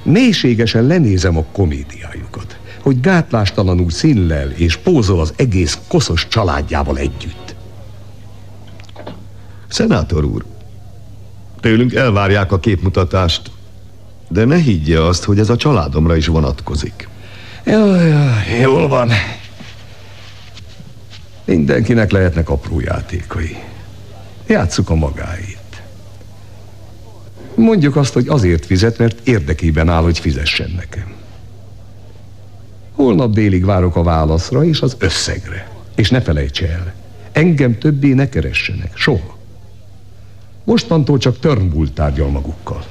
mélységesen 0.03 0.83
lenézem 0.83 1.37
a 1.37 1.45
komédiájukat. 1.51 2.46
Hogy 2.87 2.99
gátlástalanul 2.99 3.91
színlel 3.91 4.51
és 4.51 4.75
pózol 4.75 5.19
az 5.19 5.33
egész 5.35 5.79
koszos 5.87 6.27
családjával 6.27 6.97
együtt. 6.97 7.55
Szenátor 9.67 10.25
úr, 10.25 10.45
tőlünk 11.59 11.93
elvárják 11.93 12.51
a 12.51 12.59
képmutatást, 12.59 13.51
de 14.27 14.45
ne 14.45 14.55
higgye 14.55 15.01
azt, 15.01 15.23
hogy 15.23 15.39
ez 15.39 15.49
a 15.49 15.55
családomra 15.55 16.15
is 16.15 16.27
vonatkozik. 16.27 17.07
Jaj, 17.65 18.07
jaj, 18.07 18.59
jól 18.61 18.87
van. 18.87 19.09
Mindenkinek 21.45 22.11
lehetnek 22.11 22.49
apró 22.49 22.79
játékai. 22.79 23.57
Játsszuk 24.47 24.89
a 24.89 24.95
magáit. 24.95 25.81
Mondjuk 27.55 27.95
azt, 27.95 28.13
hogy 28.13 28.27
azért 28.27 28.65
fizet, 28.65 28.97
mert 28.97 29.27
érdekében 29.27 29.89
áll, 29.89 30.01
hogy 30.01 30.19
fizessen 30.19 30.71
nekem. 30.75 31.16
Holnap 32.97 33.33
délig 33.33 33.65
várok 33.65 33.95
a 33.95 34.03
válaszra 34.03 34.63
és 34.63 34.81
az 34.81 34.95
összegre. 34.99 35.69
És 35.95 36.09
ne 36.09 36.21
felejts 36.21 36.61
el, 36.61 36.93
engem 37.31 37.77
többé 37.77 38.13
ne 38.13 38.29
keressenek, 38.29 38.97
soha. 38.97 39.37
Mostantól 40.63 41.17
csak 41.17 41.39
Turnbull 41.39 41.87
tárgyal 41.89 42.29
magukkal. 42.29 42.85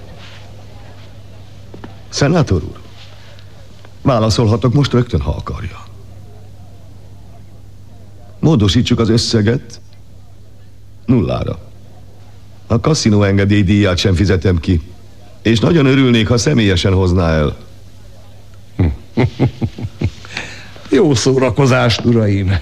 Szenátor 2.09 2.63
úr, 2.63 2.81
válaszolhatok 4.03 4.75
most 4.75 4.93
rögtön, 4.93 5.21
ha 5.21 5.31
akarja. 5.31 5.85
Módosítsuk 8.39 8.99
az 8.99 9.09
összeget 9.09 9.81
nullára. 11.05 11.59
A 12.67 12.81
kaszinó 12.81 13.23
engedély 13.23 13.63
díját 13.63 13.99
sem 13.99 14.15
fizetem 14.15 14.59
ki, 14.59 14.81
és 15.43 15.61
nagyon 15.61 15.87
örülnék, 15.87 16.29
ha 16.29 16.39
személyesen 16.39 16.93
hozná 16.93 17.31
el. 17.31 17.57
Jó 20.91 21.15
szórakozást, 21.15 22.05
uraim! 22.05 22.59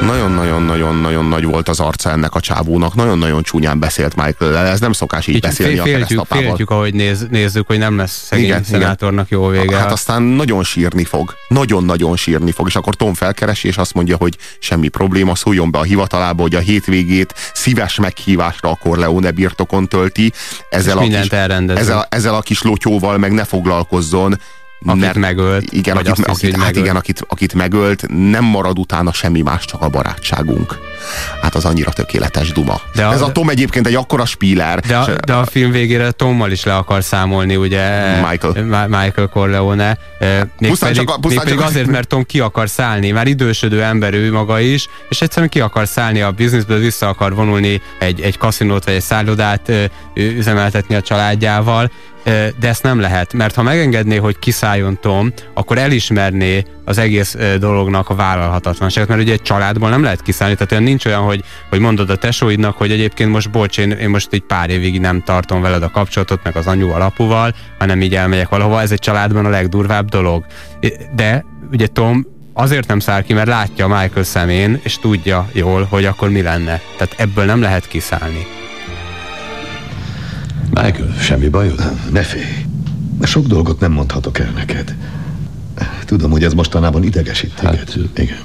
Nagyon-nagyon-nagyon-nagyon 0.00 1.24
nagy 1.24 1.44
volt 1.44 1.68
az 1.68 1.80
arca 1.80 2.10
ennek 2.10 2.34
a 2.34 2.40
csávónak, 2.40 2.94
nagyon-nagyon 2.94 3.42
csúnyán 3.42 3.78
beszélt 3.78 4.14
Michael, 4.14 4.66
ez 4.66 4.80
nem 4.80 4.92
szokás 4.92 5.26
így, 5.26 5.34
így 5.34 5.40
beszélni 5.40 5.72
fél, 5.72 5.80
a 5.80 5.84
féltjük, 5.84 6.24
féltjük, 6.28 6.70
ahogy 6.70 6.94
néz, 6.94 7.26
nézzük, 7.30 7.66
hogy 7.66 7.78
nem 7.78 7.96
lesz 7.96 8.24
szegény 8.24 8.44
igen, 8.44 8.64
szenátornak 8.64 9.28
jó 9.28 9.46
vége. 9.46 9.76
Hát 9.76 9.92
aztán 9.92 10.22
nagyon 10.22 10.64
sírni 10.64 11.04
fog, 11.04 11.34
nagyon-nagyon 11.48 12.16
sírni 12.16 12.50
fog, 12.50 12.66
és 12.66 12.76
akkor 12.76 12.94
Tom 12.94 13.14
felkeresi, 13.14 13.68
és 13.68 13.76
azt 13.76 13.94
mondja, 13.94 14.16
hogy 14.16 14.36
semmi 14.58 14.88
probléma, 14.88 15.34
szóljon 15.34 15.70
be 15.70 15.78
a 15.78 15.82
hivatalába, 15.82 16.42
hogy 16.42 16.54
a 16.54 16.58
hétvégét 16.58 17.34
szíves 17.52 17.98
meghívásra 17.98 18.70
a 18.70 18.78
Corleone 18.82 19.30
birtokon 19.30 19.88
tölti, 19.88 20.32
ezzel, 20.70 20.98
a 20.98 21.00
kis, 21.00 21.28
ezzel, 21.66 22.06
ezzel 22.08 22.34
a 22.34 22.40
kis 22.40 22.62
lotyóval 22.62 23.18
meg 23.18 23.32
ne 23.32 23.44
foglalkozzon, 23.44 24.38
Akit 24.86 25.00
mert, 25.00 25.16
megölt. 25.18 25.72
Igen, 25.72 25.96
akit, 25.96 26.16
hiszi, 26.16 26.22
akit, 26.30 26.50
hát 26.50 26.64
megölt. 26.64 26.84
igen 26.84 26.96
akit, 26.96 27.24
akit 27.28 27.54
megölt, 27.54 28.06
nem 28.30 28.44
marad 28.44 28.78
utána 28.78 29.12
semmi 29.12 29.40
más, 29.40 29.64
csak 29.64 29.82
a 29.82 29.88
barátságunk. 29.88 30.78
Hát 31.42 31.54
az 31.54 31.64
annyira 31.64 31.90
tökéletes 31.90 32.52
duma. 32.52 32.80
De 32.94 33.06
a, 33.06 33.12
Ez 33.12 33.20
a 33.20 33.32
Tom 33.32 33.48
egyébként 33.48 33.86
egy 33.86 33.94
akkora 33.94 34.24
spíler. 34.24 34.80
De 34.80 34.96
a, 34.96 35.08
de 35.26 35.32
a 35.34 35.46
film 35.46 35.70
végére 35.70 36.10
Tommal 36.10 36.50
is 36.50 36.64
le 36.64 36.76
akar 36.76 37.04
számolni, 37.04 37.56
ugye? 37.56 38.14
Michael. 38.30 38.86
Michael 38.88 39.28
Corleone. 39.28 39.98
Még 40.58 40.68
pusztán 40.70 40.92
pedig, 40.92 41.06
csak, 41.06 41.16
a, 41.24 41.28
még 41.28 41.38
pedig 41.38 41.60
azért, 41.60 41.86
mert 41.86 42.08
Tom 42.08 42.24
ki 42.24 42.40
akar 42.40 42.68
szállni. 42.68 43.10
Már 43.10 43.26
idősödő 43.26 43.82
ember 43.82 44.14
ő 44.14 44.32
maga 44.32 44.60
is, 44.60 44.88
és 45.08 45.20
egyszerűen 45.20 45.48
ki 45.48 45.60
akar 45.60 45.88
szállni 45.88 46.20
a 46.20 46.30
bizniszből, 46.30 46.78
vissza 46.78 47.08
akar 47.08 47.34
vonulni 47.34 47.82
egy, 47.98 48.20
egy 48.20 48.38
kaszinót 48.38 48.84
vagy 48.84 48.94
egy 48.94 49.02
szállodát 49.02 49.72
üzemeltetni 50.14 50.94
a 50.94 51.00
családjával 51.00 51.90
de 52.24 52.68
ezt 52.68 52.82
nem 52.82 53.00
lehet, 53.00 53.32
mert 53.32 53.54
ha 53.54 53.62
megengedné, 53.62 54.16
hogy 54.16 54.38
kiszálljon 54.38 54.98
Tom, 55.00 55.32
akkor 55.54 55.78
elismerné 55.78 56.64
az 56.84 56.98
egész 56.98 57.36
dolognak 57.58 58.08
a 58.08 58.14
vállalhatatlanságot, 58.14 59.08
mert 59.08 59.20
ugye 59.20 59.32
egy 59.32 59.42
családból 59.42 59.90
nem 59.90 60.02
lehet 60.02 60.22
kiszállni, 60.22 60.54
tehát 60.54 60.72
olyan 60.72 60.84
nincs 60.84 61.06
olyan, 61.06 61.22
hogy, 61.22 61.42
hogy 61.68 61.78
mondod 61.78 62.10
a 62.10 62.16
tesóidnak, 62.16 62.76
hogy 62.76 62.90
egyébként 62.90 63.30
most 63.30 63.50
bocs, 63.50 63.78
én, 63.78 63.90
én 63.90 64.08
most 64.08 64.32
egy 64.32 64.42
pár 64.42 64.70
évig 64.70 65.00
nem 65.00 65.22
tartom 65.22 65.60
veled 65.60 65.82
a 65.82 65.90
kapcsolatot, 65.90 66.40
meg 66.42 66.56
az 66.56 66.66
anyuval, 66.66 67.00
apuval, 67.00 67.54
hanem 67.78 68.02
így 68.02 68.14
elmegyek 68.14 68.48
valahova, 68.48 68.80
ez 68.80 68.92
egy 68.92 68.98
családban 68.98 69.46
a 69.46 69.48
legdurvább 69.48 70.08
dolog. 70.08 70.46
De 71.14 71.44
ugye 71.70 71.86
Tom 71.86 72.26
azért 72.52 72.88
nem 72.88 72.98
száll 72.98 73.22
ki, 73.22 73.32
mert 73.32 73.48
látja 73.48 73.88
Michael 73.88 74.24
szemén, 74.24 74.80
és 74.82 74.98
tudja 74.98 75.48
jól, 75.52 75.86
hogy 75.90 76.04
akkor 76.04 76.30
mi 76.30 76.42
lenne. 76.42 76.80
Tehát 76.96 77.14
ebből 77.16 77.44
nem 77.44 77.60
lehet 77.60 77.88
kiszállni. 77.88 78.59
Michael, 80.70 81.14
semmi 81.18 81.48
bajod? 81.48 81.82
Ne 82.12 82.22
félj. 82.22 82.64
Sok 83.22 83.46
dolgot 83.46 83.80
nem 83.80 83.92
mondhatok 83.92 84.38
el 84.38 84.50
neked. 84.50 84.96
Tudom, 86.04 86.30
hogy 86.30 86.44
ez 86.44 86.52
mostanában 86.52 87.02
idegesít 87.02 87.54
téged. 87.54 87.76
Hát, 87.76 87.98
Igen. 88.16 88.38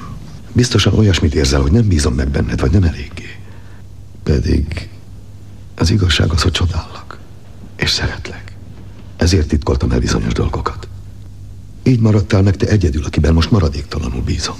Biztosan 0.51 0.93
olyasmit 0.93 1.35
érzel, 1.35 1.61
hogy 1.61 1.71
nem 1.71 1.87
bízom 1.87 2.13
meg 2.13 2.29
benned, 2.29 2.59
vagy 2.59 2.71
nem 2.71 2.83
eléggé. 2.83 3.35
Pedig 4.23 4.89
az 5.75 5.89
igazság 5.89 6.31
az, 6.31 6.41
hogy 6.41 6.51
csodállak. 6.51 7.19
És 7.75 7.89
szeretlek. 7.89 8.55
Ezért 9.17 9.47
titkoltam 9.47 9.91
el 9.91 9.99
bizonyos 9.99 10.33
dolgokat. 10.33 10.87
Így 11.83 11.99
maradtál 11.99 12.41
meg 12.41 12.55
te 12.55 12.67
egyedül, 12.67 13.03
akiben 13.03 13.33
most 13.33 13.51
maradéktalanul 13.51 14.21
bízom. 14.21 14.57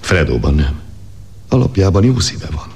Fredóban 0.00 0.54
nem. 0.54 0.80
Alapjában 1.48 2.04
jó 2.04 2.18
szíve 2.18 2.48
van, 2.50 2.72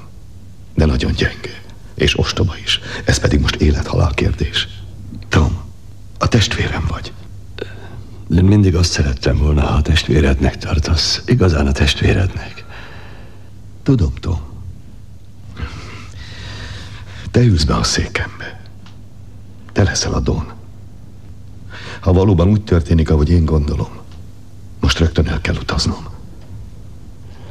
de 0.74 0.84
nagyon 0.86 1.12
gyenge. 1.12 1.62
És 1.98 2.18
ostoba 2.18 2.54
is. 2.64 2.80
Ez 3.04 3.18
pedig 3.18 3.40
most 3.40 3.54
élethalál 3.54 4.14
kérdés. 4.14 4.68
Tom, 5.28 5.60
a 6.18 6.28
testvérem 6.28 6.84
vagy. 6.88 7.12
Én 8.36 8.44
mindig 8.44 8.74
azt 8.74 8.90
szerettem 8.90 9.38
volna, 9.38 9.60
ha 9.60 9.74
a 9.74 9.82
testvérednek 9.82 10.58
tartasz. 10.58 11.22
Igazán 11.26 11.66
a 11.66 11.72
testvérednek. 11.72 12.64
Tudom, 13.82 14.14
Tom. 14.14 14.40
Te 17.30 17.40
ülsz 17.40 17.64
be 17.64 17.74
a 17.74 17.82
székembe. 17.82 18.60
Te 19.72 19.82
leszel 19.82 20.12
a 20.12 20.20
Don. 20.20 20.52
Ha 22.00 22.12
valóban 22.12 22.48
úgy 22.48 22.64
történik, 22.64 23.10
ahogy 23.10 23.30
én 23.30 23.44
gondolom, 23.44 23.90
most 24.80 24.98
rögtön 24.98 25.28
el 25.28 25.40
kell 25.40 25.54
utaznom. 25.54 26.17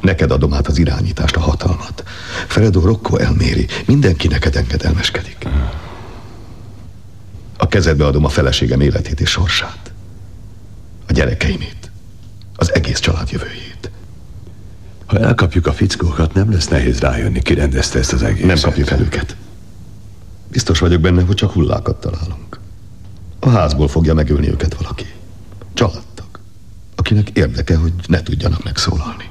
Neked 0.08 0.30
adom 0.30 0.54
át 0.54 0.66
az 0.66 0.78
irányítást, 0.78 1.36
a 1.36 1.40
hatalmat. 1.40 2.02
Fredo 2.46 2.80
Rocco 2.80 3.16
elméri. 3.16 3.66
Mindenki 3.86 4.28
neked 4.28 4.56
engedelmeskedik. 4.56 5.48
A 7.56 7.68
kezedbe 7.68 8.06
adom 8.06 8.24
a 8.24 8.28
feleségem 8.28 8.80
életét 8.80 9.20
és 9.20 9.30
sorsát. 9.30 9.92
A 11.08 11.12
gyerekeimét. 11.12 11.90
Az 12.56 12.74
egész 12.74 12.98
család 12.98 13.30
jövőjét. 13.30 13.90
Ha 15.06 15.18
elkapjuk 15.18 15.66
a 15.66 15.72
fickókat, 15.72 16.34
nem 16.34 16.52
lesz 16.52 16.68
nehéz 16.68 16.98
rájönni, 16.98 17.42
ki 17.42 17.54
rendezte 17.54 17.98
ezt 17.98 18.12
az 18.12 18.22
egészet. 18.22 18.46
Nem 18.46 18.60
kapjuk 18.60 18.90
el 18.90 19.00
őket. 19.00 19.36
Biztos 20.50 20.78
vagyok 20.78 21.00
benne, 21.00 21.22
hogy 21.22 21.34
csak 21.34 21.52
hullákat 21.52 22.00
találunk. 22.00 22.60
A 23.40 23.48
házból 23.48 23.88
fogja 23.88 24.14
megölni 24.14 24.48
őket 24.50 24.74
valaki. 24.74 25.06
Családtag. 25.74 26.28
Akinek 26.94 27.28
érdeke, 27.30 27.76
hogy 27.76 27.92
ne 28.06 28.22
tudjanak 28.22 28.64
megszólalni. 28.64 29.27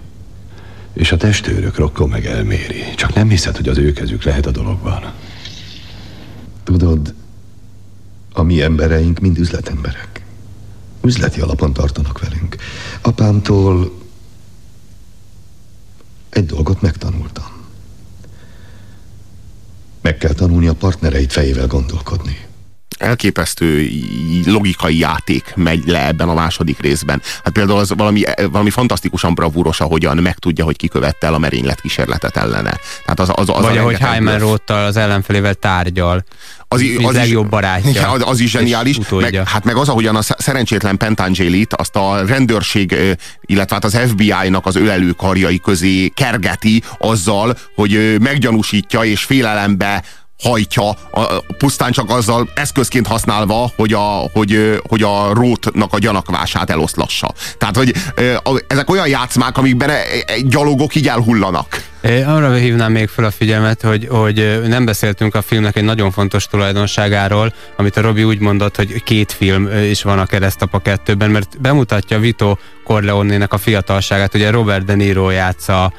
És 0.98 1.12
a 1.12 1.18
testőrök 1.18 1.76
Rokko 1.76 2.08
meg 2.08 2.26
elméri. 2.26 2.84
Csak 2.96 3.14
nem 3.14 3.30
hiszed, 3.30 3.56
hogy 3.56 3.70
az 3.70 3.78
ő 3.78 3.94
kezük 3.94 4.24
lehet 4.24 4.46
a 4.46 4.52
dologban. 4.52 5.14
Tudod, 6.64 7.14
a 8.34 8.42
mi 8.42 8.62
embereink 8.62 9.20
mind 9.20 9.38
üzletemberek. 9.38 10.26
Üzleti 11.04 11.42
alapon 11.42 11.74
tartanak 11.74 12.20
velünk. 12.20 12.56
Apámtól 13.02 13.98
egy 16.30 16.46
dolgot 16.46 16.82
megtanultam. 16.82 17.52
Meg 20.02 20.18
kell 20.18 20.34
tanulni 20.34 20.68
a 20.68 20.74
partnereit 20.74 21.32
fejével 21.32 21.68
gondolkodni 21.68 22.47
elképesztő 22.98 23.90
logikai 24.46 24.98
játék 24.98 25.54
megy 25.56 25.88
le 25.88 26.08
ebben 26.08 26.30
a 26.30 26.34
második 26.34 26.80
részben. 26.80 27.22
Hát 27.44 27.54
például 27.54 27.80
az 27.80 27.94
valami, 27.96 28.24
valami 28.52 28.70
fantasztikusan 28.70 29.34
bravúros, 29.34 29.80
ahogyan 29.80 30.18
megtudja, 30.18 30.64
hogy 30.64 30.76
kikövette 30.76 31.28
el 31.28 31.34
a 31.34 31.38
merénylet 31.38 31.82
kísérletet 31.82 32.38
ellene. 32.38 32.80
Tehát 33.02 33.20
az, 33.20 33.32
az, 33.36 33.50
az 33.50 33.64
Vagy 33.64 33.78
ahogy 33.78 33.98
Hyman 33.98 34.40
Rothtal 34.40 34.86
az 34.86 34.98
ellenfelével 34.98 35.54
tárgyal. 35.54 36.24
Az, 36.68 36.84
az, 37.04 37.14
legjobb 37.14 37.50
barátja. 37.50 38.10
Az, 38.10 38.22
az 38.26 38.40
is 38.40 38.52
zseniális. 38.52 38.98
Meg, 39.10 39.36
hát 39.46 39.64
meg 39.64 39.76
az, 39.76 39.90
ahogyan 39.90 40.16
a 40.16 40.22
szerencsétlen 40.22 40.98
Pentangelit, 40.98 41.74
azt 41.74 41.96
a 41.96 42.26
rendőrség, 42.26 42.96
illetve 43.42 43.76
hát 43.76 43.84
az 43.84 44.00
FBI-nak 44.08 44.66
az 44.66 44.76
ölelő 44.76 45.12
karjai 45.12 45.60
közé 45.60 46.08
kergeti 46.08 46.84
azzal, 46.98 47.58
hogy 47.76 48.16
meggyanúsítja 48.20 49.04
és 49.04 49.24
félelembe 49.24 50.04
hajtja, 50.44 50.90
a, 51.12 51.42
pusztán 51.58 51.92
csak 51.92 52.10
azzal 52.10 52.50
eszközként 52.54 53.08
használva, 53.08 53.72
hogy 53.76 53.94
a, 53.94 54.30
hogy, 54.34 54.80
hogy 54.88 55.02
a 55.02 55.34
rótnak 55.34 55.94
a 55.94 56.00
gyanakvását 56.00 56.70
eloszlassa. 56.70 57.34
Tehát, 57.58 57.76
hogy 57.76 57.94
ezek 58.68 58.90
olyan 58.90 59.08
játszmák, 59.08 59.58
amikben 59.58 59.90
e, 59.90 59.94
e, 59.94 60.40
gyalogok 60.42 60.96
így 60.96 61.08
elhullanak. 61.08 61.84
Arra 62.26 62.54
hívnám 62.54 62.92
még 62.92 63.08
fel 63.08 63.26
a 63.26 63.32
figyelmet, 63.32 63.82
hogy, 63.82 64.08
hogy 64.10 64.62
nem 64.68 64.86
beszéltünk 64.86 65.36
a 65.36 65.42
filmnek 65.42 65.76
egy 65.76 65.84
nagyon 65.84 66.12
fontos 66.12 66.48
tulajdonságáról, 66.48 67.54
amit 67.78 67.98
a 67.98 68.02
Robi 68.02 68.24
úgy 68.24 68.40
mondott, 68.40 68.76
hogy 68.76 69.04
két 69.04 69.32
film 69.32 69.70
is 69.90 70.04
van 70.04 70.20
a 70.20 70.26
Keresztapa 70.26 70.80
kettőben, 70.80 71.30
mert 71.30 71.62
bemutatja 71.62 72.20
Vito 72.20 72.56
Corleone-nek 72.84 73.54
a 73.54 73.58
fiatalságát. 73.58 74.36
Ugye 74.36 74.50
Robert 74.50 74.86
De 74.86 74.94
Niro 74.94 75.30
játsza 75.30 75.94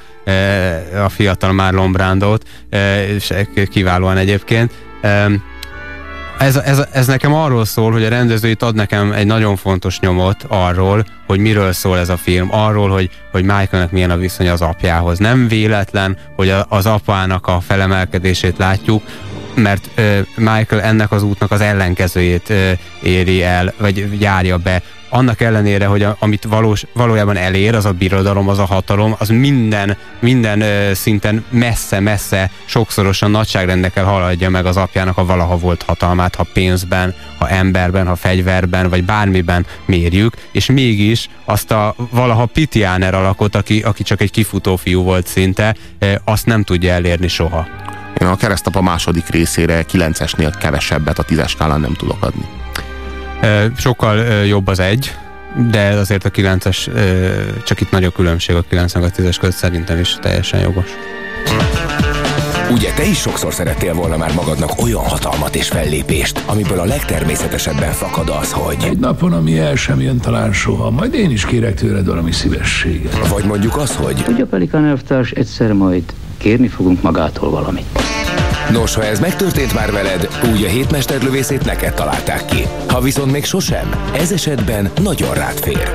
a 1.05 1.09
fiatal 1.09 1.53
Marlon 1.53 1.93
Brandot, 1.93 2.49
és 3.17 3.33
kiválóan 3.71 4.17
egyébként. 4.17 4.73
Ez, 6.38 6.57
ez, 6.57 6.87
ez 6.93 7.07
nekem 7.07 7.35
arról 7.35 7.64
szól, 7.64 7.93
hogy 7.93 8.05
a 8.05 8.09
rendező 8.09 8.49
itt 8.49 8.62
ad 8.62 8.75
nekem 8.75 9.12
egy 9.12 9.27
nagyon 9.27 9.57
fontos 9.57 10.01
nyomot 10.01 10.45
arról, 10.49 11.07
hogy 11.27 11.38
miről 11.38 11.73
szól 11.73 11.99
ez 11.99 12.09
a 12.09 12.17
film, 12.17 12.49
arról, 12.51 12.88
hogy, 12.88 13.11
hogy 13.31 13.43
Michaelnek 13.43 13.91
milyen 13.91 14.11
a 14.11 14.17
viszony 14.17 14.49
az 14.49 14.61
apjához. 14.61 15.19
Nem 15.19 15.49
véletlen, 15.49 16.17
hogy 16.37 16.49
a, 16.49 16.67
az 16.69 16.87
apának 16.87 17.47
a 17.47 17.61
felemelkedését 17.61 18.59
látjuk, 18.59 19.03
mert 19.55 19.91
uh, 19.97 20.19
Michael 20.37 20.83
ennek 20.83 21.12
az 21.12 21.23
útnak 21.23 21.51
az 21.51 21.61
ellenkezőjét 21.61 22.49
uh, 22.49 22.71
éri 23.03 23.43
el, 23.43 23.73
vagy 23.79 24.21
járja 24.21 24.57
be 24.57 24.83
annak 25.11 25.40
ellenére, 25.40 25.87
hogy 25.87 26.03
a, 26.03 26.16
amit 26.18 26.44
valós, 26.44 26.85
valójában 26.92 27.37
elér, 27.37 27.75
az 27.75 27.85
a 27.85 27.92
birodalom, 27.92 28.49
az 28.49 28.59
a 28.59 28.64
hatalom, 28.64 29.14
az 29.18 29.29
minden, 29.29 29.97
minden 30.21 30.61
ö, 30.61 30.94
szinten 30.94 31.44
messze-messze 31.51 32.51
sokszorosan 32.64 33.31
nagyságrendekkel 33.31 34.05
haladja 34.05 34.51
meg 34.51 34.66
az 34.66 34.77
apjának 34.77 35.18
a 35.18 35.25
valaha 35.25 35.57
volt 35.57 35.83
hatalmát, 35.83 36.35
ha 36.35 36.47
pénzben, 36.53 37.14
ha 37.38 37.49
emberben, 37.49 38.07
ha 38.07 38.16
fegyverben, 38.16 38.88
vagy 38.88 39.05
bármiben 39.05 39.66
mérjük, 39.85 40.35
és 40.53 40.66
mégis 40.66 41.29
azt 41.44 41.71
a 41.71 41.94
valaha 42.11 42.47
Pitiáner 42.47 43.14
alakot, 43.14 43.55
aki, 43.55 43.81
aki 43.81 44.03
csak 44.03 44.21
egy 44.21 44.31
kifutó 44.31 44.77
fiú 44.77 45.03
volt 45.03 45.27
szinte, 45.27 45.77
ö, 45.99 46.12
azt 46.25 46.47
nem 46.47 46.62
tudja 46.62 46.92
elérni 46.92 47.29
soha. 47.29 47.66
Én 48.21 48.29
a 48.29 48.37
keresztapa 48.37 48.83
második 48.83 49.29
részére 49.29 49.85
9-esnél 49.92 50.55
kevesebbet 50.61 51.18
a 51.18 51.23
tízes 51.23 51.51
skálán 51.51 51.81
nem 51.81 51.94
tudok 51.94 52.23
adni. 52.23 52.44
Sokkal 53.77 54.18
jobb 54.44 54.66
az 54.66 54.81
egy, 54.81 55.14
de 55.70 55.88
azért 55.88 56.24
a 56.24 56.31
9-es, 56.31 56.88
csak 57.64 57.81
itt 57.81 57.90
nagy 57.90 58.05
a 58.05 58.11
különbség 58.11 58.57
a 58.57 58.62
9 58.68 58.94
a 58.94 59.01
10-es 59.01 59.37
között 59.40 59.57
szerintem 59.57 59.98
is 59.98 60.16
teljesen 60.20 60.61
jogos. 60.61 60.87
Ugye 62.70 62.92
te 62.92 63.05
is 63.05 63.18
sokszor 63.18 63.55
szerettél 63.55 63.94
volna 63.94 64.16
már 64.16 64.35
magadnak 64.35 64.83
olyan 64.83 65.03
hatalmat 65.03 65.57
és 65.57 65.68
fellépést, 65.68 66.42
amiből 66.46 66.79
a 66.79 66.85
legtermészetesebben 66.85 67.92
fakad 67.92 68.29
az, 68.40 68.53
hogy... 68.53 68.77
Egy 68.85 68.98
napon, 68.98 69.33
ami 69.33 69.59
el 69.59 69.74
sem 69.74 70.01
jön 70.01 70.18
talán 70.18 70.53
soha, 70.53 70.90
majd 70.90 71.14
én 71.14 71.31
is 71.31 71.44
kérek 71.44 71.74
tőled 71.74 72.07
valami 72.07 72.33
szívességet. 72.33 73.29
Vagy 73.29 73.44
mondjuk 73.44 73.77
az, 73.77 73.96
hogy... 73.96 74.24
Ugye, 74.29 74.44
Pelikán 74.44 74.85
elvtárs, 74.85 75.31
egyszer 75.31 75.72
majd 75.72 76.03
kérni 76.37 76.68
fogunk 76.68 77.03
magától 77.03 77.51
valamit. 77.51 77.87
Nos, 78.70 78.94
ha 78.94 79.04
ez 79.04 79.18
megtörtént 79.20 79.74
már 79.74 79.92
veled, 79.92 80.28
úgy 80.52 80.64
a 80.64 80.68
hétmesterlövészét 80.68 81.64
neked 81.64 81.94
találták 81.94 82.44
ki. 82.44 82.66
Ha 82.88 83.00
viszont 83.00 83.33
még 83.33 83.44
sosem, 83.44 84.11
ez 84.14 84.33
esetben 84.33 84.90
nagyon 85.02 85.35
rád 85.35 85.59
fér. 85.59 85.92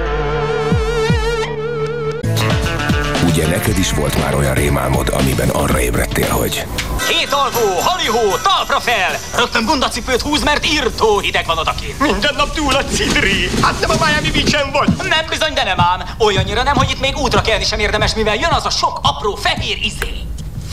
Ugye 3.25 3.47
neked 3.47 3.77
is 3.77 3.91
volt 3.91 4.21
már 4.23 4.36
olyan 4.36 4.53
rémálmod, 4.53 5.09
amiben 5.09 5.49
arra 5.49 5.79
ébredtél, 5.79 6.29
hogy... 6.29 6.65
Két 7.07 7.31
alvó, 7.31 7.79
halihó, 7.79 8.38
talpra 8.43 8.79
fel! 8.79 9.12
Rögtön 9.38 9.65
bundacipőt 9.65 10.21
húz, 10.21 10.43
mert 10.43 10.65
írtó 10.65 11.19
hideg 11.19 11.45
van 11.45 11.57
odakint. 11.57 11.99
Minden 11.99 12.36
nap 12.38 12.53
túl 12.55 12.75
a 12.75 12.83
cidri. 12.83 13.49
Hát 13.62 13.79
nem 13.79 13.89
a 13.89 14.05
Miami 14.05 14.31
beach 14.31 14.71
vagy? 14.71 15.07
Nem 15.09 15.25
bizony, 15.29 15.53
de 15.53 15.63
nem 15.63 15.79
ám. 15.79 16.03
Olyannyira 16.17 16.63
nem, 16.63 16.75
hogy 16.75 16.89
itt 16.89 16.99
még 16.99 17.17
útra 17.17 17.41
kelni 17.41 17.63
sem 17.63 17.79
érdemes, 17.79 18.13
mivel 18.13 18.36
jön 18.36 18.51
az 18.51 18.65
a 18.65 18.69
sok 18.69 18.99
apró 19.01 19.36
fehér 19.36 19.77
izé. 19.81 20.23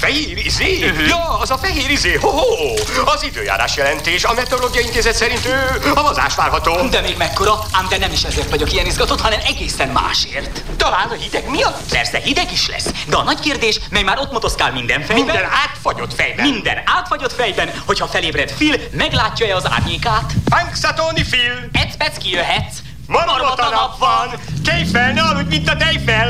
Fehér 0.01 0.39
izé? 0.47 0.89
Uh-huh. 0.89 1.09
Ja, 1.09 1.39
az 1.39 1.51
a 1.51 1.59
fehér 1.59 1.91
izé. 1.91 2.15
Ho-ho! 2.15 2.75
Az 3.05 3.23
időjárás 3.23 3.77
jelentés. 3.77 4.25
A 4.25 4.33
Meteorológiai 4.35 4.85
Intézet 4.85 5.15
szerint 5.15 5.47
ő 5.47 5.81
havazás 5.95 6.35
várható. 6.35 6.89
De 6.89 7.01
még 7.01 7.17
mekkora? 7.17 7.59
Ám 7.73 7.87
de 7.89 7.99
nem 7.99 8.13
is 8.13 8.23
ezért 8.23 8.51
vagyok 8.51 8.73
ilyen 8.73 8.87
izgatott, 8.87 9.21
hanem 9.21 9.41
egészen 9.47 9.89
másért. 9.89 10.65
Talán 10.77 11.09
a 11.09 11.15
hideg 11.15 11.49
miatt? 11.49 11.91
Persze, 11.91 12.19
hideg 12.19 12.53
is 12.53 12.69
lesz. 12.69 12.87
De 13.07 13.17
a 13.17 13.23
nagy 13.23 13.41
kérdés, 13.41 13.81
mely 13.91 14.03
már 14.03 14.19
ott 14.19 14.33
motoszkál 14.33 14.73
minden 14.73 15.01
fejben. 15.01 15.25
Minden 15.25 15.45
átfagyott 15.65 16.15
fejben. 16.15 16.49
Minden 16.49 16.83
átfagyott 16.85 17.33
fejben, 17.33 17.71
hogyha 17.87 18.07
felébred 18.07 18.53
Phil, 18.53 18.77
meglátja-e 18.93 19.57
az 19.57 19.71
árnyékát? 19.71 20.33
Punxsutawney 20.49 21.23
Phil! 21.23 21.69
Egy 21.73 22.19
ki 22.19 22.31
jöhetsz. 22.31 22.77
Marmot 23.11 23.59
a 23.59 23.71
nap 23.71 23.99
van! 23.99 24.41
Tejfel, 24.65 25.13
ne 25.13 25.21
aludj, 25.21 25.49
mint 25.49 25.69
a 25.69 25.77
tejfel! 25.77 26.29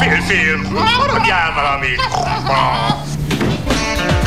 Félfilm! 0.00 0.60
Maradjál 0.98 1.52
valamit! 1.54 2.00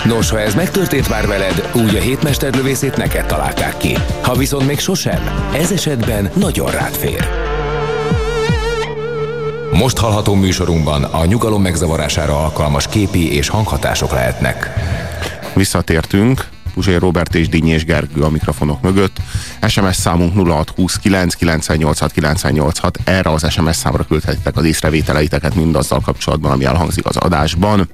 Nos, 0.03 0.29
ha 0.29 0.39
ez 0.39 0.55
megtörtént 0.55 1.09
már 1.09 1.27
veled, 1.27 1.69
úgy 1.73 1.95
a 1.95 1.99
hétmesterlövészét 1.99 2.97
neked 2.97 3.25
találták 3.25 3.77
ki. 3.77 3.97
Ha 4.21 4.33
viszont 4.33 4.67
még 4.67 4.79
sosem, 4.79 5.49
ez 5.53 5.71
esetben 5.71 6.31
nagyon 6.33 6.71
rád 6.71 6.93
fér. 6.93 7.27
Most 9.71 9.97
hallható 9.97 10.33
műsorunkban 10.33 11.03
a 11.03 11.25
nyugalom 11.25 11.61
megzavarására 11.61 12.43
alkalmas 12.43 12.87
képi 12.87 13.35
és 13.35 13.49
hanghatások 13.49 14.11
lehetnek. 14.11 14.73
Visszatértünk, 15.53 16.47
Puzsé 16.73 16.95
Robert 16.95 17.35
és 17.35 17.49
Dinnyés 17.49 17.85
Gergő 17.85 18.21
a 18.21 18.29
mikrofonok 18.29 18.81
mögött. 18.81 19.17
SMS 19.67 19.95
számunk 19.95 20.47
0629 20.47 21.33
986 21.33 22.11
986. 22.11 22.99
Erre 23.03 23.29
az 23.29 23.51
SMS 23.51 23.75
számra 23.75 24.03
küldhetitek 24.03 24.57
az 24.57 24.65
észrevételeiteket 24.65 25.55
mindazzal 25.55 25.99
kapcsolatban, 25.99 26.51
ami 26.51 26.65
elhangzik 26.65 27.05
az 27.05 27.17
adásban. 27.17 27.89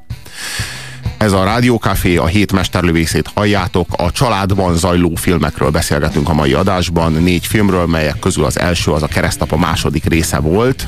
Ez 1.17 1.31
a 1.31 1.43
Rádiókafé, 1.43 2.15
a 2.15 2.25
hét 2.25 2.51
mesterlövészét 2.51 3.31
halljátok. 3.33 3.87
A 3.97 4.11
családban 4.11 4.77
zajló 4.77 5.15
filmekről 5.15 5.69
beszélgetünk 5.69 6.29
a 6.29 6.33
mai 6.33 6.53
adásban. 6.53 7.11
Négy 7.11 7.45
filmről, 7.45 7.85
melyek 7.85 8.19
közül 8.19 8.45
az 8.45 8.59
első 8.59 8.91
az 8.91 9.03
a 9.03 9.07
keresztapa 9.07 9.57
második 9.57 10.05
része 10.05 10.39
volt 10.39 10.87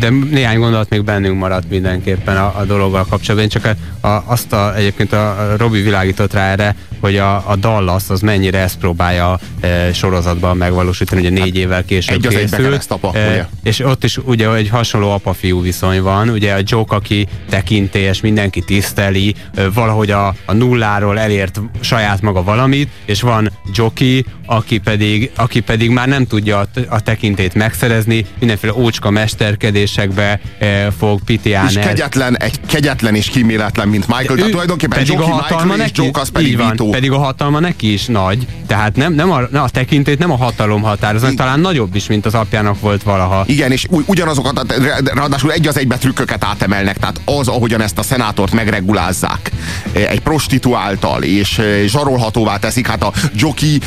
de 0.00 0.08
néhány 0.08 0.58
gondolat 0.58 0.88
még 0.88 1.04
bennünk 1.04 1.38
maradt 1.38 1.70
mindenképpen 1.70 2.36
a, 2.36 2.58
a 2.58 2.64
dologgal 2.64 3.06
kapcsolatban. 3.08 3.42
Én 3.42 3.48
csak 3.60 3.76
a, 4.00 4.06
a, 4.06 4.22
azt 4.26 4.52
a, 4.52 4.76
egyébként 4.76 5.12
a 5.12 5.54
Robi 5.56 5.82
világított 5.82 6.32
rá 6.32 6.50
erre, 6.50 6.76
hogy 7.00 7.16
a, 7.16 7.50
a 7.50 7.56
Dallas 7.56 8.02
az 8.08 8.20
mennyire 8.20 8.58
ezt 8.58 8.78
próbálja 8.78 9.38
e, 9.60 9.92
sorozatban 9.92 10.56
megvalósítani, 10.56 11.20
ugye 11.20 11.42
négy 11.42 11.56
évvel 11.56 11.84
később 11.84 12.24
egy 12.24 12.48
készült. 12.48 12.86
apa, 12.88 13.14
e, 13.14 13.48
és 13.62 13.80
ott 13.80 14.04
is 14.04 14.16
ugye 14.16 14.54
egy 14.54 14.68
hasonló 14.68 15.10
apa-fiú 15.10 15.62
viszony 15.62 16.02
van, 16.02 16.28
ugye 16.28 16.54
a 16.54 16.60
Joke, 16.64 16.94
aki 16.94 17.26
tekintélyes, 17.48 18.20
mindenki 18.20 18.60
tiszteli, 18.60 19.34
e, 19.54 19.68
valahogy 19.70 20.10
a, 20.10 20.34
a 20.44 20.52
nulláról 20.52 21.18
elért 21.18 21.60
saját 21.80 22.20
maga 22.20 22.42
valamit, 22.42 22.88
és 23.04 23.20
van 23.20 23.50
Joki, 23.74 24.24
aki 24.46 24.78
pedig, 24.78 25.30
aki 25.34 25.60
pedig 25.60 25.90
már 25.90 26.08
nem 26.08 26.26
tudja 26.26 26.58
a, 26.58 26.66
a 26.88 27.00
tekintét 27.00 27.54
megszerezni, 27.54 28.24
mindenféle 28.38 28.72
ócska 28.74 29.10
mesterkedésekbe 29.10 30.40
e, 30.58 30.90
fog 30.90 31.20
pitiálni. 31.24 31.70
És 31.70 31.78
kegyetlen, 31.78 32.36
egy 32.38 32.60
kegyetlen 32.66 33.14
és 33.14 33.28
kíméletlen, 33.28 33.88
mint 33.88 34.06
Michael, 34.06 34.36
tehát 34.36 34.50
tulajdonképpen 34.50 34.98
pedig 34.98 35.12
Joki, 35.12 35.30
Michael 35.30 35.80
és 35.80 35.90
Joke 35.94 36.20
az 36.20 36.28
pedig 36.28 36.56
pedig 36.90 37.10
a 37.10 37.18
hatalma 37.18 37.58
neki 37.58 37.92
is 37.92 38.06
nagy, 38.06 38.46
tehát 38.66 38.96
nem, 38.96 39.12
nem 39.12 39.30
a, 39.30 39.40
a 39.52 39.70
tekintét 39.70 40.18
nem 40.18 40.30
a 40.30 40.36
hatalom 40.36 40.82
határoz, 40.82 41.32
talán 41.36 41.60
nagyobb 41.60 41.94
is, 41.94 42.06
mint 42.06 42.26
az 42.26 42.34
apjának 42.34 42.80
volt 42.80 43.02
valaha. 43.02 43.44
Igen, 43.46 43.72
és 43.72 43.86
ugyanazokat, 44.06 44.74
ráadásul 45.14 45.52
egy 45.52 45.66
az 45.66 45.78
egybe 45.78 45.96
trükköket 45.96 46.44
átemelnek, 46.44 46.98
tehát 46.98 47.20
az, 47.24 47.48
ahogyan 47.48 47.80
ezt 47.80 47.98
a 47.98 48.02
szenátort 48.02 48.52
megregulázzák 48.52 49.50
egy 49.92 50.20
prostituáltal, 50.20 51.22
és 51.22 51.60
zsarolhatóvá 51.86 52.56
teszik, 52.56 52.86
hát 52.86 53.02
a 53.02 53.12
Joki 53.34 53.80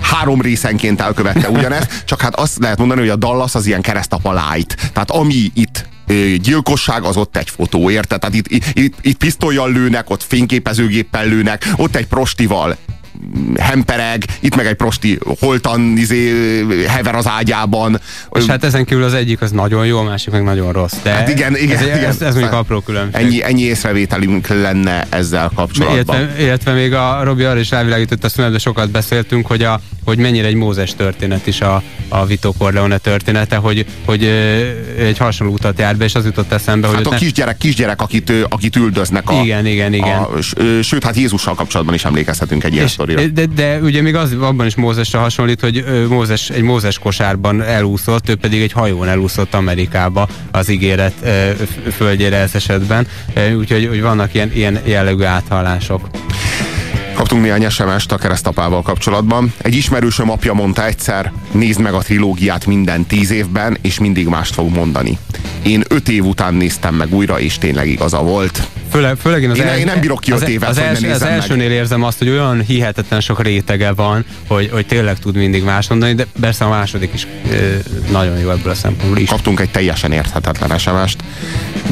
három 0.00 0.40
részenként 0.40 1.00
elkövette 1.00 1.48
ugyanezt, 1.48 2.02
csak 2.04 2.20
hát 2.20 2.34
azt 2.34 2.58
lehet 2.58 2.78
mondani, 2.78 3.00
hogy 3.00 3.08
a 3.08 3.16
Dallas 3.16 3.54
az 3.54 3.66
ilyen 3.66 3.80
keresztapa 3.80 4.32
light. 4.32 4.90
Tehát 4.92 5.10
ami 5.10 5.50
itt 5.54 5.88
gyilkosság, 6.40 7.02
az 7.02 7.16
ott 7.16 7.36
egy 7.36 7.50
fotó, 7.50 7.90
érted? 7.90 8.20
Tehát 8.20 8.36
itt, 8.36 8.48
itt, 8.72 8.94
itt 9.00 9.16
pisztolyjal 9.16 9.72
lőnek, 9.72 10.10
ott 10.10 10.22
fényképezőgéppel 10.22 11.26
lőnek, 11.26 11.68
ott 11.76 11.96
egy 11.96 12.06
prostival 12.06 12.76
hempereg, 13.58 14.24
itt 14.40 14.56
meg 14.56 14.66
egy 14.66 14.74
prosti 14.74 15.18
holtan 15.40 15.96
izé, 15.96 16.32
hever 16.88 17.14
az 17.14 17.26
ágyában. 17.26 18.00
És 18.32 18.46
hát 18.46 18.64
ezen 18.64 18.84
kívül 18.84 19.04
az 19.04 19.14
egyik 19.14 19.40
az 19.40 19.50
nagyon 19.50 19.86
jó, 19.86 19.98
a 19.98 20.02
másik 20.02 20.32
meg 20.32 20.42
nagyon 20.42 20.72
rossz. 20.72 20.94
De 21.02 21.10
hát 21.10 21.28
igen, 21.28 21.56
igen, 21.56 21.76
ez, 21.76 21.82
igen. 21.82 22.04
Ez, 22.04 22.20
ez 22.22 22.34
mondjuk 22.34 22.54
apró 22.54 22.80
különbség. 22.80 23.24
Ennyi, 23.24 23.42
ennyi 23.42 23.62
észrevételünk 23.62 24.46
lenne 24.46 25.06
ezzel 25.08 25.50
kapcsolatban. 25.54 26.16
Illetve, 26.16 26.42
illetve 26.42 26.72
még 26.72 26.94
a 26.94 27.20
Robi 27.22 27.44
arra 27.44 27.58
is 27.58 27.70
rávilágított, 27.70 28.24
azt 28.24 28.36
mondja, 28.36 28.58
sokat 28.58 28.90
beszéltünk, 28.90 29.46
hogy, 29.46 29.62
a, 29.62 29.80
hogy 30.04 30.18
mennyire 30.18 30.46
egy 30.46 30.54
Mózes 30.54 30.94
történet 30.94 31.46
is 31.46 31.60
a, 31.60 31.82
a 32.08 32.26
Vito 32.26 32.52
Corleone 32.52 32.98
története, 32.98 33.56
hogy, 33.56 33.86
hogy 34.04 34.24
egy 34.98 35.18
hasonló 35.18 35.52
utat 35.52 35.78
jár 35.78 35.96
be, 35.96 36.04
és 36.04 36.14
az 36.14 36.24
jutott 36.24 36.52
eszembe, 36.52 36.86
hát 36.86 36.96
hogy... 36.96 37.14
a 37.14 37.16
kisgyerek, 37.16 37.56
kisgyerek 37.56 38.00
akit, 38.00 38.32
akit 38.48 38.76
üldöznek. 38.76 39.30
A, 39.30 39.42
igen, 39.42 39.66
igen, 39.66 39.92
igen. 39.92 40.18
A, 40.18 40.28
sőt, 40.82 41.04
hát 41.04 41.16
Jézussal 41.16 41.54
kapcsolatban 41.54 41.94
is 41.94 42.04
emlékezhetünk 42.04 42.64
egy 42.64 42.72
ilyen 42.72 42.88
sztorira. 43.10 43.32
De, 43.32 43.46
de 43.46 43.78
ugye 43.78 44.02
még 44.02 44.14
az 44.14 44.32
abban 44.40 44.66
is 44.66 44.74
Mózesre 44.74 45.18
hasonlít, 45.18 45.60
hogy 45.60 45.84
Mózes 46.08 46.50
egy 46.50 46.62
Mózes 46.62 46.98
kosárban 46.98 47.62
elúszott, 47.62 48.28
ő 48.28 48.34
pedig 48.34 48.62
egy 48.62 48.72
hajón 48.72 49.08
elúszott 49.08 49.54
Amerikába 49.54 50.28
az 50.50 50.68
ígéret 50.68 51.14
földjére 51.92 52.36
ez 52.36 52.54
esetben. 52.54 53.06
Úgyhogy 53.58 53.86
hogy 53.86 54.02
vannak 54.02 54.34
ilyen, 54.34 54.50
ilyen 54.54 54.80
jellegű 54.84 55.24
áthallások. 55.24 56.08
Kaptunk 57.20 57.42
néhány 57.42 57.68
SMS-t 57.68 58.12
a 58.12 58.16
keresztapával 58.16 58.82
kapcsolatban. 58.82 59.52
Egy 59.58 59.74
ismerősöm 59.74 60.30
apja 60.30 60.52
mondta 60.52 60.86
egyszer, 60.86 61.32
nézd 61.52 61.80
meg 61.80 61.94
a 61.94 61.98
trilógiát 61.98 62.66
minden 62.66 63.06
tíz 63.06 63.30
évben, 63.30 63.78
és 63.82 63.98
mindig 63.98 64.26
mást 64.26 64.54
fog 64.54 64.70
mondani. 64.70 65.18
Én 65.62 65.82
öt 65.88 66.08
év 66.08 66.24
után 66.24 66.54
néztem 66.54 66.94
meg 66.94 67.14
újra, 67.14 67.40
és 67.40 67.58
tényleg 67.58 67.88
igaza 67.88 68.22
volt. 68.22 68.68
Főleg, 68.90 69.16
főleg 69.16 69.42
én, 69.42 69.50
az 69.50 69.58
én, 69.58 69.66
el, 69.66 69.78
én 69.78 69.84
nem 69.84 70.00
bírok 70.00 70.20
ki 70.20 70.32
öt 70.32 70.48
évet, 70.48 70.68
az, 70.68 70.78
els, 70.78 71.02
az 71.02 71.22
elsőnél 71.22 71.68
meg. 71.68 71.76
érzem 71.76 72.02
azt, 72.02 72.18
hogy 72.18 72.28
olyan 72.28 72.62
hihetetlen 72.62 73.20
sok 73.20 73.42
rétege 73.42 73.92
van, 73.92 74.24
hogy, 74.46 74.70
hogy 74.72 74.86
tényleg 74.86 75.18
tud 75.18 75.36
mindig 75.36 75.62
más 75.62 75.88
mondani, 75.88 76.14
de 76.14 76.26
persze 76.40 76.64
a 76.64 76.68
második 76.68 77.10
is 77.14 77.26
e, 77.50 77.56
nagyon 78.10 78.38
jó 78.38 78.50
ebből 78.50 78.72
a 78.72 78.74
szempontból 78.74 79.18
is. 79.18 79.28
Kaptunk 79.28 79.60
egy 79.60 79.70
teljesen 79.70 80.12
érthetetlen 80.12 80.78
sms 80.78 81.16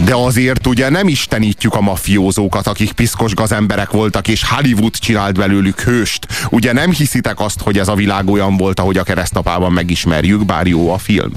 de 0.04 0.14
azért 0.14 0.66
ugye 0.66 0.88
nem 0.88 1.08
istenítjük 1.08 1.74
a 1.74 1.80
mafiózókat, 1.80 2.66
akik 2.66 2.92
piszkos 2.92 3.34
gazemberek 3.34 3.90
voltak, 3.90 4.28
és 4.28 4.44
Hollywood 4.44 4.98
csinált 5.18 5.36
belőlük 5.36 5.80
hőst. 5.80 6.26
Ugye 6.50 6.72
nem 6.72 6.90
hiszitek 6.90 7.40
azt, 7.40 7.60
hogy 7.60 7.78
ez 7.78 7.88
a 7.88 7.94
világ 7.94 8.28
olyan 8.28 8.56
volt, 8.56 8.80
ahogy 8.80 8.96
a 8.98 9.02
keresztapában 9.02 9.72
megismerjük, 9.72 10.44
bár 10.46 10.66
jó 10.66 10.90
a 10.92 10.98
film 10.98 11.32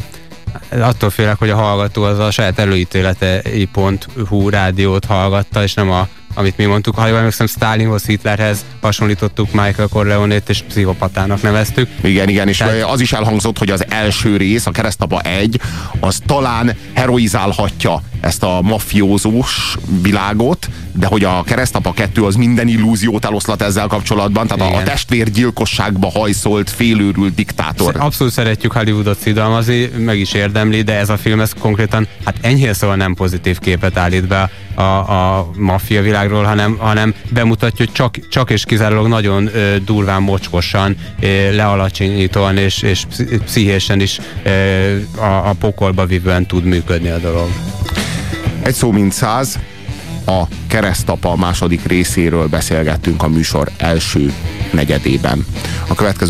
attól 0.69 1.09
félek, 1.09 1.37
hogy 1.37 1.49
a 1.49 1.55
hallgató 1.55 2.03
az 2.03 2.19
a 2.19 2.31
saját 2.31 2.59
előítéletei.hu 2.59 4.49
rádiót 4.49 5.05
hallgatta, 5.05 5.63
és 5.63 5.73
nem 5.73 5.91
a 5.91 6.07
amit 6.33 6.57
mi 6.57 6.65
mondtuk, 6.65 6.95
ha 6.95 7.07
jól 7.07 7.17
emlékszem, 7.17 7.47
Stalinhoz, 7.47 8.05
Hitlerhez 8.05 8.65
hasonlítottuk 8.81 9.51
Michael 9.51 9.87
Corleone-t, 9.87 10.49
és 10.49 10.61
pszichopatának 10.67 11.41
neveztük. 11.41 11.89
Igen, 12.01 12.29
igen, 12.29 12.47
és 12.47 12.57
Tehát... 12.57 12.83
az 12.83 12.99
is 12.99 13.13
elhangzott, 13.13 13.57
hogy 13.57 13.69
az 13.69 13.85
első 13.89 14.37
rész, 14.37 14.65
a 14.65 14.71
keresztapa 14.71 15.21
egy, 15.21 15.61
az 15.99 16.21
talán 16.25 16.75
heroizálhatja 16.93 18.01
ezt 18.21 18.43
a 18.43 18.61
mafiózós 18.61 19.77
világot, 20.01 20.69
de 20.93 21.06
hogy 21.08 21.23
a 21.23 21.43
keresztapa 21.43 21.93
2 21.93 22.23
az 22.23 22.36
minden 22.36 22.67
illúziót 22.67 23.25
eloszlat 23.25 23.62
ezzel 23.62 23.88
kapcsolatban, 23.88 24.47
tehát 24.47 24.65
Igen. 24.65 24.80
a, 24.80 24.82
a 24.82 24.84
testvérgyilkosságba 24.84 26.10
hajszolt, 26.10 26.69
félőrült 26.69 27.36
diktátor. 27.36 27.95
Abszolút 27.97 28.34
szeretjük 28.34 28.71
Hollywoodot 28.71 29.19
szidalmazni, 29.19 29.89
meg 29.97 30.19
is 30.19 30.34
érdemli, 30.34 30.82
de 30.82 30.93
ez 30.97 31.10
a 31.10 31.17
film 31.17 31.39
ez 31.39 31.54
konkrétan, 31.60 32.08
hát 32.25 32.36
enyhén 32.41 32.73
szóval 32.73 32.95
nem 32.95 33.13
pozitív 33.13 33.60
képet 33.60 33.97
állít 33.97 34.27
be 34.27 34.49
a, 34.75 34.82
a 34.82 35.51
maffia 35.58 36.01
világról, 36.01 36.43
hanem, 36.43 36.77
hanem 36.80 37.13
bemutatja, 37.30 37.86
hogy 37.86 37.93
csak, 37.93 38.27
csak 38.30 38.49
és 38.49 38.65
kizárólag 38.65 39.08
nagyon 39.08 39.49
ö, 39.54 39.75
durván, 39.86 40.21
mocskosan, 40.21 40.95
ö, 41.19 41.56
lealacsonyítóan 41.56 42.58
és, 42.58 42.82
és 42.82 43.06
pszichésen 43.45 43.99
is 43.99 44.19
ö, 44.43 44.49
a, 45.17 45.49
a 45.49 45.54
pokolba 45.60 46.06
vívően 46.06 46.45
tud 46.45 46.63
működni 46.63 47.10
a 47.10 47.17
dolog. 47.17 47.47
Egy 48.63 48.73
szó 48.73 48.91
mint 48.91 49.13
száz, 49.13 49.60
a 50.25 50.47
keresztapa 50.67 51.36
második 51.36 51.86
részéről 51.86 52.47
beszélgettünk 52.47 53.23
a 53.23 53.27
műsor 53.27 53.71
első 53.77 54.34
negyedében. 54.71 55.45
A 55.88 55.95
következő 55.95 56.29